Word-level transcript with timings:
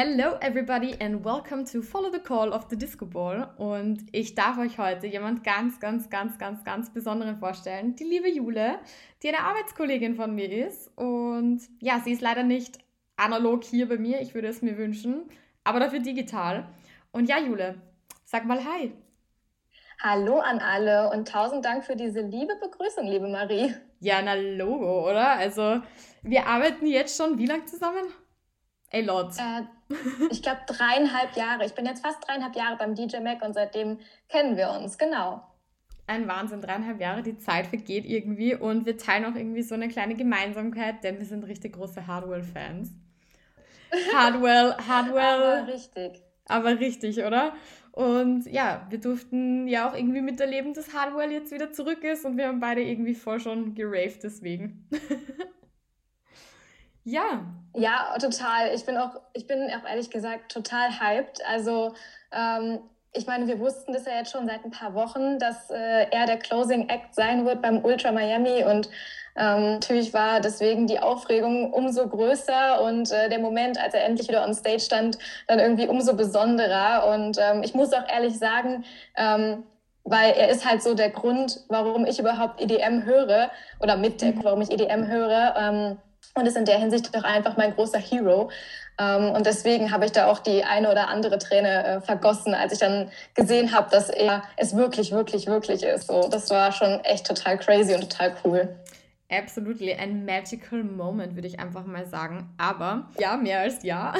Hello 0.00 0.38
everybody 0.42 0.94
and 1.00 1.24
welcome 1.24 1.64
to 1.64 1.82
Follow 1.82 2.08
the 2.12 2.20
Call 2.20 2.52
of 2.52 2.66
the 2.70 2.76
Disco 2.76 3.04
Ball. 3.04 3.52
Und 3.56 4.06
ich 4.12 4.36
darf 4.36 4.56
euch 4.56 4.78
heute 4.78 5.08
jemand 5.08 5.42
ganz, 5.42 5.80
ganz, 5.80 6.08
ganz, 6.08 6.38
ganz, 6.38 6.62
ganz 6.62 6.92
Besonderen 6.92 7.36
vorstellen. 7.36 7.96
Die 7.96 8.04
liebe 8.04 8.30
Jule, 8.30 8.78
die 9.20 9.28
eine 9.28 9.40
Arbeitskollegin 9.40 10.14
von 10.14 10.36
mir 10.36 10.68
ist. 10.68 10.96
Und 10.96 11.62
ja, 11.80 12.00
sie 12.04 12.12
ist 12.12 12.20
leider 12.20 12.44
nicht 12.44 12.78
analog 13.16 13.64
hier 13.64 13.88
bei 13.88 13.96
mir, 13.96 14.20
ich 14.20 14.34
würde 14.34 14.46
es 14.46 14.62
mir 14.62 14.78
wünschen, 14.78 15.22
aber 15.64 15.80
dafür 15.80 15.98
digital. 15.98 16.68
Und 17.10 17.28
ja, 17.28 17.40
Jule, 17.40 17.74
sag 18.24 18.44
mal 18.44 18.64
Hi. 18.64 18.92
Hallo 20.00 20.38
an 20.38 20.60
alle 20.60 21.10
und 21.10 21.26
tausend 21.26 21.64
Dank 21.64 21.84
für 21.84 21.96
diese 21.96 22.20
liebe 22.20 22.54
Begrüßung, 22.60 23.04
liebe 23.04 23.26
Marie. 23.26 23.74
Ja, 23.98 24.22
na 24.22 24.34
Logo, 24.34 25.10
oder? 25.10 25.30
Also, 25.30 25.82
wir 26.22 26.46
arbeiten 26.46 26.86
jetzt 26.86 27.16
schon 27.16 27.36
wie 27.36 27.46
lange 27.46 27.64
zusammen? 27.64 28.04
A 28.92 29.00
lot. 29.00 29.32
Äh, 29.38 29.94
ich 30.30 30.42
glaube 30.42 30.60
dreieinhalb 30.66 31.36
Jahre. 31.36 31.64
Ich 31.64 31.74
bin 31.74 31.86
jetzt 31.86 32.04
fast 32.04 32.26
dreieinhalb 32.26 32.56
Jahre 32.56 32.76
beim 32.76 32.94
DJ 32.94 33.18
Mac 33.18 33.42
und 33.42 33.54
seitdem 33.54 33.98
kennen 34.28 34.56
wir 34.56 34.70
uns, 34.70 34.96
genau. 34.98 35.42
Ein 36.06 36.26
Wahnsinn, 36.26 36.62
dreieinhalb 36.62 37.00
Jahre, 37.00 37.22
die 37.22 37.36
Zeit 37.36 37.66
vergeht 37.66 38.06
irgendwie 38.06 38.54
und 38.54 38.86
wir 38.86 38.96
teilen 38.96 39.26
auch 39.26 39.36
irgendwie 39.36 39.62
so 39.62 39.74
eine 39.74 39.88
kleine 39.88 40.14
Gemeinsamkeit, 40.14 41.04
denn 41.04 41.18
wir 41.18 41.26
sind 41.26 41.44
richtig 41.44 41.74
große 41.74 42.06
Hardwell-Fans. 42.06 42.92
Hardwell, 44.14 44.74
Hardwell. 44.86 45.62
aber 45.62 45.72
richtig. 45.72 46.22
Aber 46.46 46.80
richtig, 46.80 47.18
oder? 47.18 47.52
Und 47.92 48.46
ja, 48.46 48.86
wir 48.88 49.00
durften 49.00 49.66
ja 49.68 49.88
auch 49.88 49.94
irgendwie 49.94 50.22
miterleben, 50.22 50.72
dass 50.72 50.94
Hardwell 50.94 51.30
jetzt 51.30 51.52
wieder 51.52 51.72
zurück 51.72 52.02
ist 52.04 52.24
und 52.24 52.38
wir 52.38 52.48
haben 52.48 52.60
beide 52.60 52.80
irgendwie 52.80 53.14
voll 53.14 53.40
schon 53.40 53.74
geraved 53.74 54.22
deswegen. 54.22 54.88
Ja. 57.08 57.40
Ja, 57.74 58.16
total. 58.20 58.74
Ich 58.74 58.84
bin 58.84 58.98
auch, 58.98 59.20
ich 59.32 59.46
bin 59.46 59.70
auch 59.70 59.88
ehrlich 59.88 60.10
gesagt 60.10 60.52
total 60.52 60.90
hyped. 61.00 61.40
Also 61.46 61.94
ähm, 62.32 62.80
ich 63.14 63.26
meine, 63.26 63.46
wir 63.46 63.58
wussten 63.60 63.92
das 63.94 64.04
ja 64.04 64.12
jetzt 64.18 64.32
schon 64.32 64.46
seit 64.46 64.64
ein 64.64 64.70
paar 64.70 64.94
Wochen, 64.94 65.38
dass 65.38 65.70
äh, 65.70 66.06
er 66.10 66.26
der 66.26 66.38
Closing 66.38 66.88
Act 66.88 67.14
sein 67.14 67.46
wird 67.46 67.62
beim 67.62 67.82
Ultra 67.82 68.12
Miami 68.12 68.62
und 68.64 68.90
ähm, 69.36 69.74
natürlich 69.74 70.12
war 70.12 70.40
deswegen 70.40 70.86
die 70.86 70.98
Aufregung 70.98 71.72
umso 71.72 72.06
größer 72.08 72.82
und 72.82 73.10
äh, 73.10 73.28
der 73.30 73.38
Moment, 73.38 73.80
als 73.80 73.94
er 73.94 74.04
endlich 74.04 74.28
wieder 74.28 74.44
on 74.44 74.52
Stage 74.52 74.80
stand, 74.80 75.18
dann 75.46 75.60
irgendwie 75.60 75.86
umso 75.86 76.14
besonderer. 76.14 77.08
Und 77.14 77.38
ähm, 77.40 77.62
ich 77.62 77.72
muss 77.72 77.92
auch 77.92 78.06
ehrlich 78.08 78.36
sagen, 78.38 78.84
ähm, 79.16 79.62
weil 80.04 80.32
er 80.32 80.48
ist 80.50 80.68
halt 80.68 80.82
so 80.82 80.94
der 80.94 81.10
Grund, 81.10 81.60
warum 81.68 82.04
ich 82.04 82.18
überhaupt 82.18 82.60
EDM 82.60 83.04
höre 83.04 83.50
oder 83.80 83.96
mit 83.96 84.20
der, 84.20 84.34
warum 84.42 84.60
ich 84.60 84.70
EDM 84.70 85.06
höre. 85.06 85.96
Und 86.34 86.46
ist 86.46 86.56
in 86.56 86.64
der 86.64 86.78
Hinsicht 86.78 87.14
doch 87.14 87.24
einfach 87.24 87.56
mein 87.56 87.74
großer 87.74 87.98
Hero. 87.98 88.50
Ähm, 88.98 89.30
und 89.30 89.46
deswegen 89.46 89.92
habe 89.92 90.04
ich 90.04 90.12
da 90.12 90.26
auch 90.26 90.40
die 90.40 90.64
eine 90.64 90.90
oder 90.90 91.08
andere 91.08 91.38
Träne 91.38 91.86
äh, 91.86 92.00
vergossen, 92.00 92.54
als 92.54 92.72
ich 92.72 92.78
dann 92.78 93.10
gesehen 93.34 93.72
habe, 93.72 93.90
dass 93.90 94.10
er 94.10 94.42
es 94.56 94.76
wirklich, 94.76 95.12
wirklich, 95.12 95.46
wirklich 95.46 95.82
ist. 95.82 96.08
So, 96.08 96.28
das 96.28 96.50
war 96.50 96.72
schon 96.72 97.00
echt 97.04 97.26
total 97.26 97.58
crazy 97.58 97.94
und 97.94 98.08
total 98.10 98.34
cool. 98.44 98.68
Absolutely, 99.30 99.92
ein 99.92 100.24
magical 100.24 100.82
moment, 100.82 101.34
würde 101.34 101.48
ich 101.48 101.60
einfach 101.60 101.84
mal 101.84 102.06
sagen. 102.06 102.48
Aber 102.56 103.10
ja, 103.20 103.36
mehr 103.36 103.60
als 103.60 103.82
ja. 103.82 104.14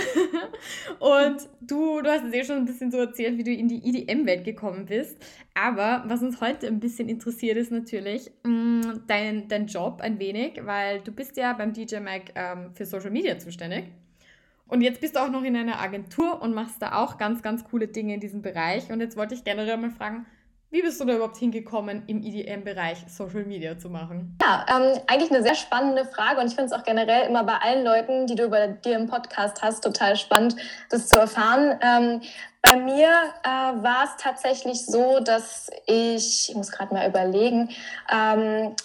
und 0.98 1.48
du, 1.62 2.02
du 2.02 2.10
hast 2.10 2.24
es 2.24 2.34
eh 2.34 2.44
schon 2.44 2.56
ein 2.56 2.66
bisschen 2.66 2.90
so 2.90 2.98
erzählt, 2.98 3.38
wie 3.38 3.44
du 3.44 3.50
in 3.50 3.68
die 3.68 3.88
EDM-Welt 3.88 4.44
gekommen 4.44 4.84
bist. 4.84 5.16
Aber 5.54 6.04
was 6.06 6.22
uns 6.22 6.42
heute 6.42 6.66
ein 6.66 6.78
bisschen 6.78 7.08
interessiert, 7.08 7.56
ist 7.56 7.72
natürlich 7.72 8.30
mh, 8.44 8.50
mm, 8.50 9.02
dein, 9.06 9.48
dein 9.48 9.66
Job 9.66 10.02
ein 10.02 10.18
wenig, 10.18 10.60
weil 10.66 11.00
du 11.00 11.10
bist 11.10 11.38
ja 11.38 11.54
beim 11.54 11.72
DJ 11.72 12.00
Mac 12.00 12.32
ähm, 12.34 12.74
für 12.74 12.84
Social 12.84 13.10
Media 13.10 13.38
zuständig. 13.38 13.84
Und 14.66 14.82
jetzt 14.82 15.00
bist 15.00 15.16
du 15.16 15.20
auch 15.20 15.30
noch 15.30 15.42
in 15.42 15.56
einer 15.56 15.80
Agentur 15.80 16.42
und 16.42 16.54
machst 16.54 16.82
da 16.82 17.02
auch 17.02 17.16
ganz, 17.16 17.40
ganz 17.40 17.64
coole 17.64 17.88
Dinge 17.88 18.12
in 18.12 18.20
diesem 18.20 18.42
Bereich. 18.42 18.92
Und 18.92 19.00
jetzt 19.00 19.16
wollte 19.16 19.34
ich 19.34 19.42
generell 19.42 19.78
mal 19.78 19.90
fragen, 19.90 20.26
wie 20.70 20.82
bist 20.82 21.00
du 21.00 21.06
da 21.06 21.14
überhaupt 21.14 21.38
hingekommen, 21.38 22.02
im 22.06 22.22
EDM-Bereich 22.22 22.98
Social 23.08 23.44
Media 23.44 23.78
zu 23.78 23.88
machen? 23.88 24.36
Ja, 24.42 24.66
ähm, 24.68 25.00
eigentlich 25.06 25.30
eine 25.30 25.42
sehr 25.42 25.54
spannende 25.54 26.04
Frage 26.04 26.40
und 26.40 26.48
ich 26.48 26.54
finde 26.54 26.66
es 26.66 26.72
auch 26.78 26.84
generell 26.84 27.26
immer 27.26 27.42
bei 27.44 27.56
allen 27.56 27.84
Leuten, 27.84 28.26
die 28.26 28.34
du 28.34 28.44
über 28.44 28.68
dir 28.68 28.96
im 28.96 29.06
Podcast 29.06 29.62
hast, 29.62 29.82
total 29.82 30.16
spannend, 30.16 30.56
das 30.90 31.08
zu 31.08 31.18
erfahren. 31.18 31.78
Ähm, 31.80 32.20
bei 32.60 32.76
mir 32.76 33.08
äh, 33.44 33.82
war 33.82 34.04
es 34.04 34.22
tatsächlich 34.22 34.84
so, 34.84 35.20
dass 35.20 35.70
ich, 35.86 36.50
ich 36.50 36.54
muss 36.54 36.70
gerade 36.70 36.92
mal 36.92 37.08
überlegen, 37.08 37.70
ähm, 38.10 38.76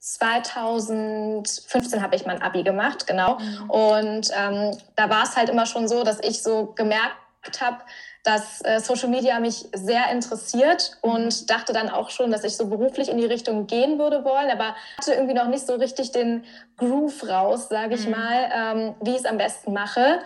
2015 0.00 2.02
habe 2.02 2.16
ich 2.16 2.26
mein 2.26 2.42
Abi 2.42 2.62
gemacht, 2.64 3.06
genau. 3.06 3.38
Mhm. 3.38 3.70
Und 3.70 4.30
ähm, 4.36 4.76
da 4.96 5.08
war 5.08 5.22
es 5.22 5.36
halt 5.36 5.48
immer 5.48 5.64
schon 5.64 5.86
so, 5.86 6.02
dass 6.02 6.18
ich 6.20 6.42
so 6.42 6.72
gemerkt 6.74 7.14
habe, 7.60 7.78
dass 8.22 8.64
äh, 8.64 8.78
Social 8.80 9.08
Media 9.08 9.40
mich 9.40 9.66
sehr 9.74 10.10
interessiert 10.12 10.96
und 11.00 11.50
dachte 11.50 11.72
dann 11.72 11.90
auch 11.90 12.10
schon, 12.10 12.30
dass 12.30 12.44
ich 12.44 12.56
so 12.56 12.66
beruflich 12.66 13.08
in 13.08 13.18
die 13.18 13.26
Richtung 13.26 13.66
gehen 13.66 13.98
würde 13.98 14.24
wollen, 14.24 14.50
aber 14.50 14.76
hatte 14.98 15.14
irgendwie 15.14 15.34
noch 15.34 15.48
nicht 15.48 15.66
so 15.66 15.74
richtig 15.74 16.12
den 16.12 16.44
Groove 16.76 17.28
raus, 17.28 17.68
sage 17.68 17.94
ich 17.94 18.06
mhm. 18.06 18.12
mal, 18.12 18.50
ähm, 18.54 18.94
wie 19.00 19.10
ich 19.10 19.18
es 19.18 19.24
am 19.24 19.38
besten 19.38 19.72
mache. 19.72 20.20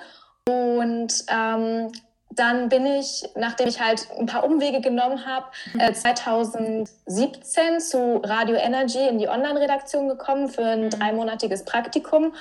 Und 0.48 1.24
ähm, 1.28 1.90
dann 2.30 2.68
bin 2.68 2.84
ich, 2.84 3.24
nachdem 3.34 3.68
ich 3.68 3.80
halt 3.80 4.08
ein 4.18 4.26
paar 4.26 4.44
Umwege 4.44 4.80
genommen 4.80 5.24
habe, 5.26 5.46
äh, 5.78 5.92
2017 5.92 7.80
zu 7.80 8.20
Radio 8.22 8.56
Energy 8.56 9.08
in 9.08 9.18
die 9.18 9.28
Online-Redaktion 9.28 10.08
gekommen 10.08 10.48
für 10.48 10.64
ein 10.64 10.84
mhm. 10.84 10.90
dreimonatiges 10.90 11.64
Praktikum 11.64 12.34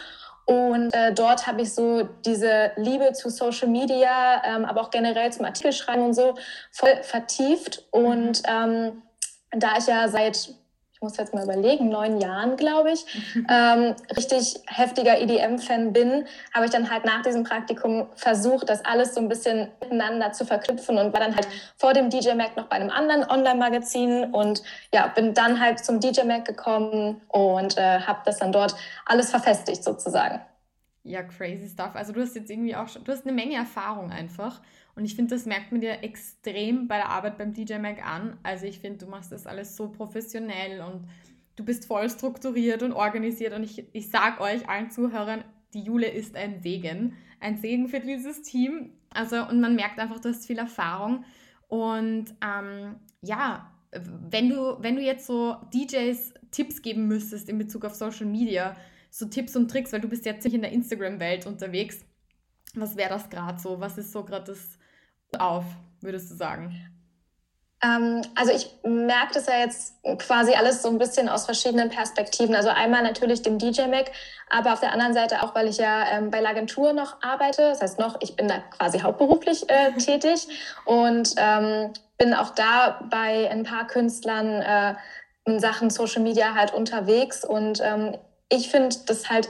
und 0.45 0.93
äh, 0.93 1.11
dort 1.11 1.47
habe 1.47 1.63
ich 1.63 1.73
so 1.73 2.03
diese 2.23 2.71
Liebe 2.75 3.13
zu 3.13 3.29
Social 3.29 3.67
Media, 3.67 4.43
ähm, 4.45 4.65
aber 4.65 4.81
auch 4.81 4.91
generell 4.91 5.33
zum 5.33 5.45
Artikelschreiben 5.45 6.03
und 6.03 6.13
so 6.13 6.35
voll 6.71 7.01
vertieft. 7.01 7.83
Und 7.89 8.43
mhm. 8.43 8.47
ähm, 8.47 9.01
da 9.51 9.77
ich 9.77 9.87
ja 9.87 10.07
seit 10.07 10.53
ich 10.95 11.01
muss 11.01 11.17
jetzt 11.17 11.33
mal 11.33 11.43
überlegen, 11.43 11.89
neun 11.89 12.21
Jahren, 12.21 12.55
glaube 12.55 12.93
ich, 12.93 13.05
ähm, 13.49 13.95
richtig 14.15 14.61
heftiger 14.65 15.19
EDM-Fan 15.19 15.91
bin, 15.91 16.25
habe 16.53 16.65
ich 16.65 16.71
dann 16.71 16.89
halt 16.89 17.03
nach 17.03 17.21
diesem 17.21 17.43
Praktikum 17.43 18.07
versucht, 18.15 18.69
das 18.69 18.85
alles 18.85 19.13
so 19.13 19.19
ein 19.19 19.27
bisschen 19.27 19.67
miteinander 19.81 20.31
zu 20.31 20.45
verknüpfen 20.45 20.97
und 20.97 21.11
war 21.11 21.19
dann 21.19 21.35
halt 21.35 21.49
vor 21.75 21.91
dem 21.91 22.09
DJ 22.09 22.35
Mac 22.35 22.55
noch 22.55 22.67
bei 22.67 22.77
einem 22.77 22.91
anderen 22.91 23.29
Online-Magazin 23.29 24.33
und 24.33 24.63
ja, 24.93 25.07
bin 25.07 25.33
dann 25.33 25.59
halt 25.59 25.83
zum 25.83 25.99
DJ 25.99 26.23
Mac 26.23 26.45
gekommen 26.45 27.21
und 27.27 27.77
äh, 27.77 27.99
habe 27.99 28.21
das 28.23 28.37
dann 28.37 28.53
dort 28.53 28.73
alles 29.05 29.31
verfestigt 29.31 29.83
sozusagen. 29.83 30.39
Ja, 31.03 31.23
crazy 31.23 31.67
stuff. 31.67 31.91
Also 31.93 32.13
du 32.13 32.21
hast 32.21 32.35
jetzt 32.35 32.49
irgendwie 32.49 32.75
auch 32.75 32.87
schon, 32.87 33.03
du 33.03 33.11
hast 33.11 33.27
eine 33.27 33.35
Menge 33.35 33.55
Erfahrung 33.55 34.11
einfach. 34.11 34.61
Und 34.95 35.03
ich 35.03 35.15
finde, 35.15 35.35
das 35.35 35.45
merkt 35.45 35.71
man 35.71 35.81
dir 35.81 36.03
extrem 36.03 36.87
bei 36.87 36.97
der 36.97 37.09
Arbeit 37.09 37.37
beim 37.37 37.53
DJ 37.53 37.77
Mac 37.79 38.05
an. 38.05 38.37
Also 38.43 38.65
ich 38.65 38.79
finde, 38.79 39.05
du 39.05 39.11
machst 39.11 39.31
das 39.31 39.45
alles 39.45 39.75
so 39.75 39.89
professionell 39.89 40.81
und 40.81 41.07
du 41.57 41.65
bist 41.65 41.85
voll 41.85 42.09
strukturiert 42.09 42.81
und 42.81 42.93
organisiert. 42.93 43.53
Und 43.53 43.63
ich, 43.63 43.85
ich 43.91 44.09
sage 44.09 44.41
euch 44.41 44.67
allen 44.69 44.91
Zuhörern, 44.91 45.43
die 45.73 45.81
Jule 45.81 46.07
ist 46.07 46.35
ein 46.37 46.61
Segen. 46.61 47.13
Ein 47.41 47.57
Segen 47.57 47.89
für 47.89 47.99
dieses 47.99 48.41
Team. 48.41 48.93
Also, 49.09 49.45
und 49.47 49.59
man 49.59 49.75
merkt 49.75 49.99
einfach, 49.99 50.19
du 50.19 50.29
hast 50.29 50.45
viel 50.47 50.57
Erfahrung. 50.57 51.25
Und 51.67 52.33
ähm, 52.41 52.95
ja, 53.21 53.71
wenn 53.91 54.49
du, 54.49 54.77
wenn 54.79 54.95
du 54.95 55.01
jetzt 55.01 55.27
so 55.27 55.57
DJs 55.73 56.33
Tipps 56.51 56.81
geben 56.81 57.07
müsstest 57.07 57.49
in 57.49 57.57
Bezug 57.57 57.83
auf 57.83 57.95
Social 57.95 58.25
Media, 58.25 58.75
so 59.09 59.25
Tipps 59.25 59.55
und 59.55 59.69
Tricks, 59.69 59.91
weil 59.91 60.01
du 60.01 60.07
bist 60.07 60.25
jetzt 60.25 60.45
nicht 60.45 60.53
in 60.53 60.61
der 60.61 60.71
Instagram-Welt 60.71 61.45
unterwegs, 61.45 62.05
was 62.75 62.97
wäre 62.97 63.09
das 63.09 63.29
gerade 63.29 63.59
so? 63.59 63.79
Was 63.79 63.97
ist 63.97 64.11
so 64.11 64.23
gerade 64.23 64.45
das 64.45 64.77
auf, 65.37 65.65
würdest 66.01 66.31
du 66.31 66.35
sagen? 66.35 66.75
Ähm, 67.83 68.21
also 68.35 68.51
ich 68.51 68.69
merke 68.83 69.33
das 69.33 69.47
ja 69.47 69.59
jetzt 69.59 69.95
quasi 70.19 70.53
alles 70.53 70.81
so 70.81 70.89
ein 70.89 70.97
bisschen 70.97 71.29
aus 71.29 71.45
verschiedenen 71.45 71.89
Perspektiven. 71.89 72.55
Also 72.55 72.69
einmal 72.69 73.03
natürlich 73.03 73.41
dem 73.41 73.59
DJ 73.59 73.87
Mac, 73.87 74.11
aber 74.49 74.73
auf 74.73 74.79
der 74.79 74.93
anderen 74.93 75.13
Seite 75.13 75.43
auch, 75.43 75.53
weil 75.55 75.67
ich 75.67 75.77
ja 75.77 76.05
ähm, 76.11 76.31
bei 76.31 76.39
der 76.39 76.49
Agentur 76.49 76.93
noch 76.93 77.21
arbeite. 77.21 77.61
Das 77.61 77.81
heißt 77.81 77.99
noch, 77.99 78.17
ich 78.21 78.35
bin 78.35 78.47
da 78.47 78.59
quasi 78.77 78.99
hauptberuflich 78.99 79.69
äh, 79.69 79.91
tätig 79.97 80.47
und 80.85 81.33
ähm, 81.37 81.91
bin 82.17 82.33
auch 82.33 82.51
da 82.51 83.01
bei 83.09 83.49
ein 83.49 83.63
paar 83.63 83.87
Künstlern 83.87 84.61
äh, 84.61 84.95
in 85.45 85.59
Sachen 85.59 85.89
Social 85.89 86.21
Media 86.21 86.55
halt 86.55 86.73
unterwegs. 86.73 87.43
Und 87.43 87.81
ähm, 87.83 88.17
ich 88.49 88.69
finde 88.69 88.95
das 89.05 89.29
halt 89.29 89.49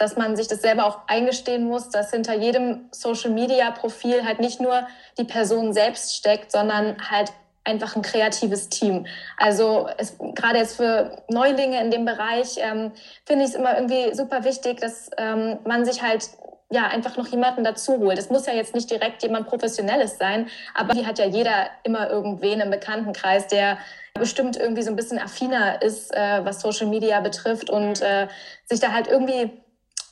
dass 0.00 0.16
man 0.16 0.36
sich 0.36 0.48
das 0.48 0.62
selber 0.62 0.86
auch 0.86 1.00
eingestehen 1.06 1.64
muss, 1.64 1.90
dass 1.90 2.10
hinter 2.10 2.34
jedem 2.34 2.88
Social-Media-Profil 2.90 4.24
halt 4.24 4.40
nicht 4.40 4.60
nur 4.60 4.86
die 5.18 5.24
Person 5.24 5.72
selbst 5.72 6.16
steckt, 6.16 6.50
sondern 6.50 6.96
halt 7.10 7.32
einfach 7.64 7.94
ein 7.94 8.02
kreatives 8.02 8.68
Team. 8.70 9.06
Also 9.36 9.88
es, 9.98 10.16
gerade 10.34 10.58
jetzt 10.58 10.76
für 10.76 11.22
Neulinge 11.28 11.80
in 11.80 11.90
dem 11.90 12.04
Bereich 12.04 12.56
ähm, 12.58 12.92
finde 13.26 13.44
ich 13.44 13.50
es 13.50 13.56
immer 13.56 13.76
irgendwie 13.76 14.14
super 14.14 14.44
wichtig, 14.44 14.80
dass 14.80 15.10
ähm, 15.18 15.58
man 15.64 15.84
sich 15.84 16.02
halt 16.02 16.30
ja 16.70 16.86
einfach 16.86 17.16
noch 17.16 17.26
jemanden 17.26 17.64
dazu 17.64 17.98
holt. 17.98 18.18
Es 18.18 18.30
muss 18.30 18.46
ja 18.46 18.54
jetzt 18.54 18.74
nicht 18.74 18.90
direkt 18.90 19.22
jemand 19.22 19.48
Professionelles 19.48 20.18
sein, 20.18 20.48
aber 20.74 20.94
die 20.94 21.04
hat 21.06 21.18
ja 21.18 21.26
jeder 21.26 21.66
immer 21.82 22.08
irgendwen 22.08 22.60
im 22.60 22.70
Bekanntenkreis, 22.70 23.48
der 23.48 23.76
bestimmt 24.14 24.56
irgendwie 24.56 24.82
so 24.82 24.90
ein 24.90 24.96
bisschen 24.96 25.18
affiner 25.18 25.82
ist, 25.82 26.14
äh, 26.14 26.44
was 26.44 26.60
Social 26.60 26.86
Media 26.86 27.20
betrifft 27.20 27.70
und 27.70 28.00
äh, 28.00 28.28
sich 28.66 28.80
da 28.80 28.92
halt 28.92 29.06
irgendwie 29.06 29.50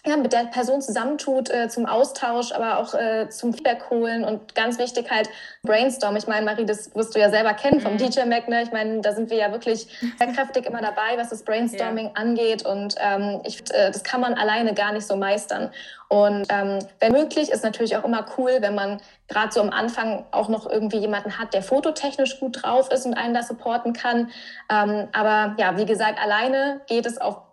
ja, 0.09 0.17
mit 0.17 0.33
der 0.33 0.45
Person 0.45 0.81
zusammentut 0.83 1.51
äh, 1.51 1.69
zum 1.69 1.87
Austausch, 1.87 2.53
aber 2.53 2.79
auch 2.79 2.95
äh, 2.95 3.29
zum 3.29 3.53
Feedback 3.53 3.91
holen 3.91 4.25
und 4.25 4.55
ganz 4.55 4.79
wichtig 4.79 5.11
halt 5.11 5.29
Brainstorm. 5.63 6.17
Ich 6.17 6.27
meine, 6.27 6.45
Marie, 6.45 6.65
das 6.65 6.95
wirst 6.95 7.15
du 7.15 7.21
ja 7.21 7.31
selber 7.31 7.55
kennen 7.55 7.81
vom 7.81 7.95
mhm. 7.95 7.99
DJ 7.99 8.25
Mac. 8.25 8.49
Ne? 8.49 8.63
Ich 8.63 8.73
meine, 8.73 9.01
da 9.01 9.13
sind 9.13 9.31
wir 9.31 9.37
ja 9.37 9.53
wirklich 9.53 9.87
sehr 10.19 10.33
kräftig 10.33 10.67
immer 10.67 10.81
dabei, 10.81 11.17
was 11.17 11.31
das 11.31 11.43
Brainstorming 11.45 12.07
ja. 12.07 12.13
angeht 12.15 12.65
und 12.65 12.95
ähm, 12.99 13.41
ich, 13.45 13.61
äh, 13.73 13.91
das 13.91 14.03
kann 14.03 14.21
man 14.21 14.35
alleine 14.35 14.75
gar 14.75 14.93
nicht 14.93 15.07
so 15.07 15.17
meistern. 15.17 15.71
Und 16.09 16.47
ähm, 16.49 16.79
wenn 17.01 17.13
möglich, 17.13 17.51
ist 17.51 17.63
natürlich 17.63 17.97
auch 17.97 18.05
immer 18.05 18.25
cool, 18.39 18.57
wenn 18.61 18.75
man 18.75 19.01
gerade 19.29 19.53
so 19.53 19.61
am 19.61 19.69
Anfang 19.71 20.25
auch 20.31 20.49
noch 20.49 20.69
irgendwie 20.69 20.99
jemanden 20.99 21.39
hat, 21.39 21.53
der 21.53 21.63
fototechnisch 21.63 22.41
gut 22.41 22.63
drauf 22.63 22.91
ist 22.91 23.05
und 23.05 23.15
einen 23.15 23.35
da 23.35 23.43
supporten 23.43 23.93
kann. 23.93 24.31
Ähm, 24.71 25.09
aber 25.13 25.55
ja, 25.59 25.77
wie 25.77 25.85
gesagt, 25.85 26.19
alleine 26.19 26.81
geht 26.87 27.05
es 27.05 27.19
auf 27.19 27.48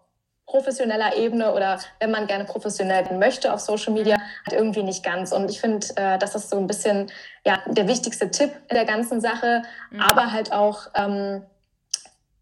professioneller 0.45 1.15
Ebene 1.15 1.53
oder 1.53 1.79
wenn 1.99 2.11
man 2.11 2.27
gerne 2.27 2.45
professionell 2.45 3.11
möchte 3.17 3.53
auf 3.53 3.59
Social 3.59 3.93
Media, 3.93 4.17
halt 4.45 4.57
irgendwie 4.57 4.83
nicht 4.83 5.03
ganz. 5.03 5.31
Und 5.31 5.49
ich 5.49 5.59
finde, 5.59 5.87
äh, 5.95 6.17
das 6.17 6.35
ist 6.35 6.49
so 6.49 6.57
ein 6.57 6.67
bisschen 6.67 7.11
ja, 7.45 7.61
der 7.67 7.87
wichtigste 7.87 8.29
Tipp 8.29 8.51
in 8.69 8.75
der 8.75 8.85
ganzen 8.85 9.21
Sache, 9.21 9.63
mhm. 9.89 10.01
aber 10.01 10.31
halt 10.31 10.51
auch 10.51 10.87
ähm, 10.95 11.43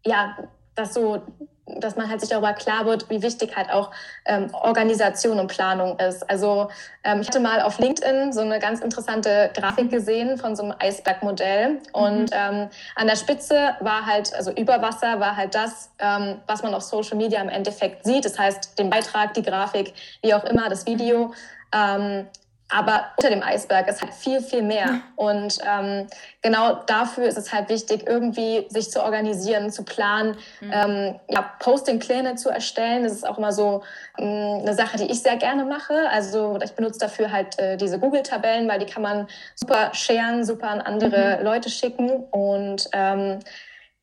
ja, 0.04 0.36
das 0.74 0.94
so 0.94 1.22
dass 1.66 1.96
man 1.96 2.08
halt 2.08 2.20
sich 2.20 2.30
darüber 2.30 2.52
klar 2.52 2.84
wird, 2.84 3.08
wie 3.08 3.22
wichtig 3.22 3.56
halt 3.56 3.70
auch 3.70 3.90
ähm, 4.26 4.52
Organisation 4.52 5.38
und 5.38 5.46
Planung 5.46 5.98
ist. 5.98 6.28
Also 6.28 6.68
ähm, 7.04 7.20
ich 7.20 7.28
hatte 7.28 7.40
mal 7.40 7.62
auf 7.62 7.78
LinkedIn 7.78 8.32
so 8.32 8.40
eine 8.40 8.58
ganz 8.58 8.80
interessante 8.80 9.50
Grafik 9.54 9.90
gesehen 9.90 10.36
von 10.36 10.56
so 10.56 10.62
einem 10.62 10.74
Eisbergmodell 10.78 11.80
und 11.92 12.30
mhm. 12.30 12.30
ähm, 12.32 12.68
an 12.96 13.06
der 13.06 13.16
Spitze 13.16 13.74
war 13.80 14.04
halt, 14.04 14.34
also 14.34 14.50
über 14.52 14.82
Wasser 14.82 15.20
war 15.20 15.36
halt 15.36 15.54
das, 15.54 15.90
ähm, 15.98 16.36
was 16.46 16.62
man 16.62 16.74
auf 16.74 16.82
Social 16.82 17.16
Media 17.16 17.40
im 17.40 17.48
Endeffekt 17.48 18.04
sieht. 18.04 18.24
Das 18.24 18.38
heißt, 18.38 18.78
den 18.78 18.90
Beitrag, 18.90 19.34
die 19.34 19.42
Grafik, 19.42 19.94
wie 20.22 20.34
auch 20.34 20.44
immer, 20.44 20.68
das 20.68 20.86
Video. 20.86 21.32
Ähm, 21.72 22.26
aber 22.70 23.04
unter 23.16 23.30
dem 23.30 23.42
Eisberg 23.42 23.88
ist 23.88 24.00
halt 24.00 24.14
viel, 24.14 24.40
viel 24.40 24.62
mehr. 24.62 25.00
Und 25.16 25.58
ähm, 25.64 26.06
genau 26.42 26.82
dafür 26.86 27.24
ist 27.24 27.36
es 27.36 27.52
halt 27.52 27.68
wichtig, 27.68 28.06
irgendwie 28.06 28.66
sich 28.68 28.90
zu 28.90 29.02
organisieren, 29.02 29.70
zu 29.70 29.84
planen, 29.84 30.36
mhm. 30.60 30.72
ähm, 30.72 31.20
ja, 31.28 31.42
Postingpläne 31.60 32.36
zu 32.36 32.48
erstellen. 32.48 33.04
Das 33.04 33.12
ist 33.12 33.26
auch 33.26 33.36
immer 33.38 33.52
so 33.52 33.82
ähm, 34.18 34.60
eine 34.62 34.74
Sache, 34.74 34.96
die 34.96 35.04
ich 35.04 35.22
sehr 35.22 35.36
gerne 35.36 35.64
mache. 35.64 36.08
Also 36.10 36.58
ich 36.64 36.72
benutze 36.72 36.98
dafür 37.00 37.30
halt 37.30 37.58
äh, 37.58 37.76
diese 37.76 37.98
Google-Tabellen, 37.98 38.66
weil 38.68 38.78
die 38.78 38.86
kann 38.86 39.02
man 39.02 39.28
super 39.54 39.90
sharen, 39.92 40.44
super 40.44 40.68
an 40.70 40.80
andere 40.80 41.38
mhm. 41.38 41.44
Leute 41.44 41.68
schicken. 41.68 42.24
Und 42.30 42.88
ähm, 42.92 43.40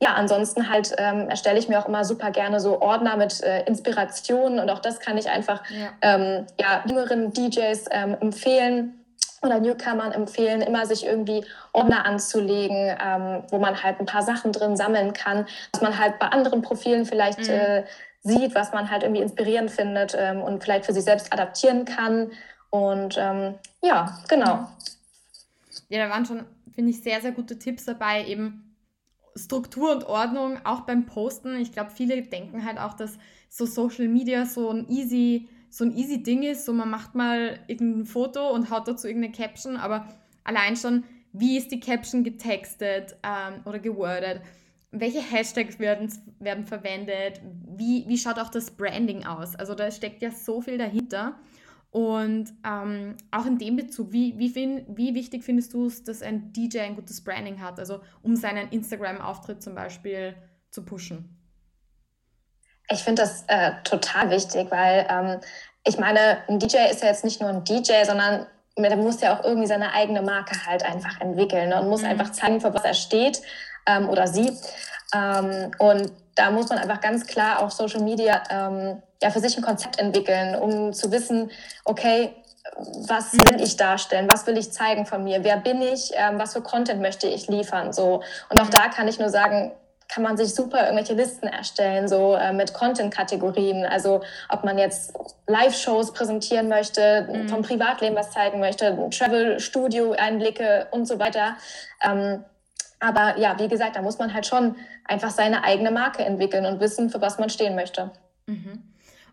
ja, 0.02 0.16
ansonsten 0.16 0.68
halt 0.68 0.94
ähm, 0.98 1.30
erstelle 1.30 1.60
ich 1.60 1.70
mir 1.70 1.80
auch 1.80 1.88
immer 1.88 2.04
super 2.04 2.32
gerne 2.32 2.60
so 2.60 2.82
Ordner 2.82 3.18
mit 3.18 3.42
äh, 3.44 3.64
Inspirationen 3.66 4.60
und 4.60 4.70
auch 4.72 4.80
das 4.80 5.00
kann 5.00 5.16
ich 5.16 5.30
einfach 5.30 5.62
ja. 5.70 5.90
Ähm, 6.02 6.48
ja, 6.60 6.84
jüngeren 6.88 7.32
DJs 7.32 7.86
ähm, 7.92 8.18
empfehlen 8.20 9.06
oder 9.44 9.60
Newcomern 9.60 10.12
empfehlen, 10.12 10.62
immer 10.62 10.88
sich 10.88 11.06
irgendwie 11.06 11.46
Ordner 11.72 12.06
anzulegen, 12.06 12.98
ähm, 13.00 13.44
wo 13.52 13.60
man 13.60 13.84
halt 13.84 14.00
ein 14.00 14.08
paar 14.08 14.24
Sachen 14.24 14.52
drin 14.52 14.76
sammeln 14.76 15.14
kann, 15.14 15.46
was 15.72 15.82
man 15.82 15.98
halt 16.00 16.18
bei 16.18 16.28
anderen 16.28 16.64
Profilen 16.64 17.06
vielleicht 17.06 17.42
mhm. 17.42 17.54
äh, 17.54 17.84
sieht, 18.24 18.56
was 18.56 18.74
man 18.74 18.90
halt 18.90 19.04
irgendwie 19.04 19.22
inspirierend 19.22 19.70
findet 19.70 20.16
ähm, 20.18 20.42
und 20.42 20.64
vielleicht 20.64 20.88
für 20.88 20.94
sich 20.94 21.04
selbst 21.04 21.32
adaptieren 21.32 21.86
kann. 21.86 22.32
Und 22.72 23.18
ähm, 23.20 23.54
ja, 23.84 24.18
genau. 24.28 24.68
Ja, 25.90 26.06
da 26.06 26.10
waren 26.10 26.26
schon, 26.26 26.44
finde 26.74 26.90
ich, 26.90 27.04
sehr, 27.04 27.22
sehr 27.22 27.32
gute 27.32 27.60
Tipps 27.60 27.86
dabei, 27.86 28.26
eben 28.26 28.71
Struktur 29.36 29.92
und 29.92 30.06
Ordnung 30.06 30.60
auch 30.66 30.82
beim 30.82 31.06
Posten. 31.06 31.56
Ich 31.60 31.72
glaube, 31.72 31.92
viele 31.92 32.22
denken 32.22 32.66
halt 32.66 32.78
auch, 32.78 32.94
dass 32.94 33.18
so 33.50 33.66
Social 33.66 34.08
Media 34.08 34.46
so 34.46 34.70
ein 34.70 34.88
easy, 34.90 35.50
so 35.70 35.86
ein 35.86 35.96
easy 35.96 36.24
Ding 36.24 36.44
ist. 36.44 36.66
So 36.66 36.74
man 36.74 36.90
macht 36.90 37.16
mal 37.16 37.60
irgendein 37.68 38.06
Foto 38.06 38.50
und 38.52 38.70
haut 38.70 38.88
dazu 38.88 39.08
irgendeine 39.08 39.34
Caption, 39.34 39.78
aber 39.78 40.08
allein 40.44 40.76
schon, 40.76 41.04
wie 41.34 41.58
ist 41.58 41.72
die 41.72 41.80
Caption 41.80 42.24
getextet 42.24 43.16
ähm, 43.24 43.62
oder 43.66 43.80
gewordet? 43.80 44.42
Welche 44.92 45.22
Hashtags 45.22 45.80
werden, 45.80 46.12
werden 46.40 46.66
verwendet? 46.66 47.42
Wie, 47.78 48.04
wie 48.08 48.18
schaut 48.18 48.38
auch 48.38 48.50
das 48.50 48.72
Branding 48.72 49.26
aus? 49.26 49.56
Also 49.56 49.74
da 49.74 49.90
steckt 49.90 50.22
ja 50.22 50.32
so 50.32 50.62
viel 50.62 50.78
dahinter. 50.78 51.40
Und 51.92 52.54
ähm, 52.66 53.18
auch 53.32 53.46
in 53.46 53.58
dem 53.58 53.76
Bezug, 53.76 54.14
wie, 54.14 54.38
wie, 54.40 54.50
find, 54.50 54.86
wie 54.88 55.14
wichtig 55.14 55.44
findest 55.44 55.74
du 55.74 55.88
es, 55.88 56.04
dass 56.04 56.22
ein 56.22 56.54
DJ 56.54 56.80
ein 56.80 56.96
gutes 56.96 57.22
Branding 57.22 57.62
hat, 57.62 57.80
also 57.80 58.00
um 58.24 58.38
seinen 58.38 58.70
Instagram-Auftritt 58.70 59.62
zum 59.62 59.76
Beispiel 59.76 60.36
zu 60.72 60.86
pushen? 60.86 61.38
Ich 62.90 63.00
finde 63.00 63.24
das 63.24 63.44
äh, 63.48 63.72
total 63.84 64.30
wichtig, 64.30 64.72
weil 64.72 65.06
ähm, 65.10 65.40
ich 65.86 65.98
meine, 65.98 66.38
ein 66.48 66.60
DJ 66.60 66.78
ist 66.90 67.02
ja 67.02 67.10
jetzt 67.10 67.26
nicht 67.26 67.42
nur 67.42 67.50
ein 67.50 67.64
DJ, 67.66 68.06
sondern 68.06 68.48
der 68.78 68.96
muss 68.96 69.22
ja 69.22 69.38
auch 69.38 69.44
irgendwie 69.44 69.68
seine 69.68 69.94
eigene 69.94 70.22
Marke 70.22 70.66
halt 70.66 70.84
einfach 70.84 71.20
entwickeln 71.20 71.70
ne? 71.70 71.82
und 71.82 71.90
muss 71.90 72.04
mhm. 72.04 72.10
einfach 72.10 72.32
zeigen, 72.32 72.62
für 72.62 72.74
was 72.74 72.86
er 72.86 72.94
steht 72.94 73.42
ähm, 73.86 74.10
oder 74.10 74.28
sie. 74.28 74.58
Ähm, 75.14 75.72
und 75.78 76.12
da 76.36 76.52
muss 76.52 76.70
man 76.70 76.78
einfach 76.78 77.02
ganz 77.02 77.26
klar 77.26 77.62
auf 77.62 77.72
Social 77.72 78.02
Media 78.02 78.42
ähm, 78.50 79.02
ja, 79.22 79.30
für 79.30 79.40
sich 79.40 79.58
ein 79.58 79.64
Konzept 79.64 80.00
entwickeln, 80.00 80.56
um 80.56 80.94
zu 80.94 81.12
wissen, 81.12 81.52
okay, 81.86 82.36
was 83.08 83.34
will 83.34 83.62
ich 83.62 83.76
darstellen, 83.76 84.28
was 84.32 84.46
will 84.46 84.58
ich 84.58 84.72
zeigen 84.72 85.06
von 85.06 85.24
mir, 85.24 85.44
wer 85.44 85.58
bin 85.58 85.82
ich, 85.82 86.12
ähm, 86.14 86.40
was 86.40 86.54
für 86.54 86.62
Content 86.62 87.02
möchte 87.02 87.28
ich 87.28 87.48
liefern, 87.48 87.92
so. 87.92 88.22
Und 88.50 88.62
auch 88.62 88.70
da 88.70 88.88
kann 88.90 89.08
ich 89.08 89.20
nur 89.20 89.30
sagen, 89.30 89.72
kann 90.12 90.24
man 90.24 90.36
sich 90.36 90.54
super 90.54 90.84
irgendwelche 90.84 91.14
Listen 91.14 91.48
erstellen, 91.48 92.08
so 92.08 92.36
äh, 92.36 92.52
mit 92.52 92.74
Content-Kategorien. 92.74 93.86
Also 93.86 94.22
ob 94.50 94.66
man 94.66 94.78
jetzt 94.78 95.14
Live-Shows 95.48 96.12
präsentieren 96.12 96.68
möchte, 96.68 97.28
mhm. 97.32 97.50
vom 97.50 97.62
Privatleben 97.62 98.16
was 98.16 98.32
zeigen 98.32 98.60
möchte, 98.60 99.10
Travel-Studio-Einblicke 99.10 100.88
und 100.92 101.08
so 101.08 101.18
weiter. 101.18 101.56
Ähm, 102.04 102.44
aber 103.02 103.38
ja, 103.40 103.58
wie 103.60 103.68
gesagt, 103.68 103.96
da 103.96 104.02
muss 104.02 104.20
man 104.20 104.34
halt 104.34 104.46
schon 104.46 104.76
einfach 105.06 105.32
seine 105.32 105.64
eigene 105.64 105.92
Marke 105.92 106.24
entwickeln 106.24 106.66
und 106.66 106.80
wissen, 106.80 107.10
für 107.10 107.20
was 107.20 107.40
man 107.40 107.50
stehen 107.50 107.76
möchte. 107.76 108.12
Mhm. 108.46 108.84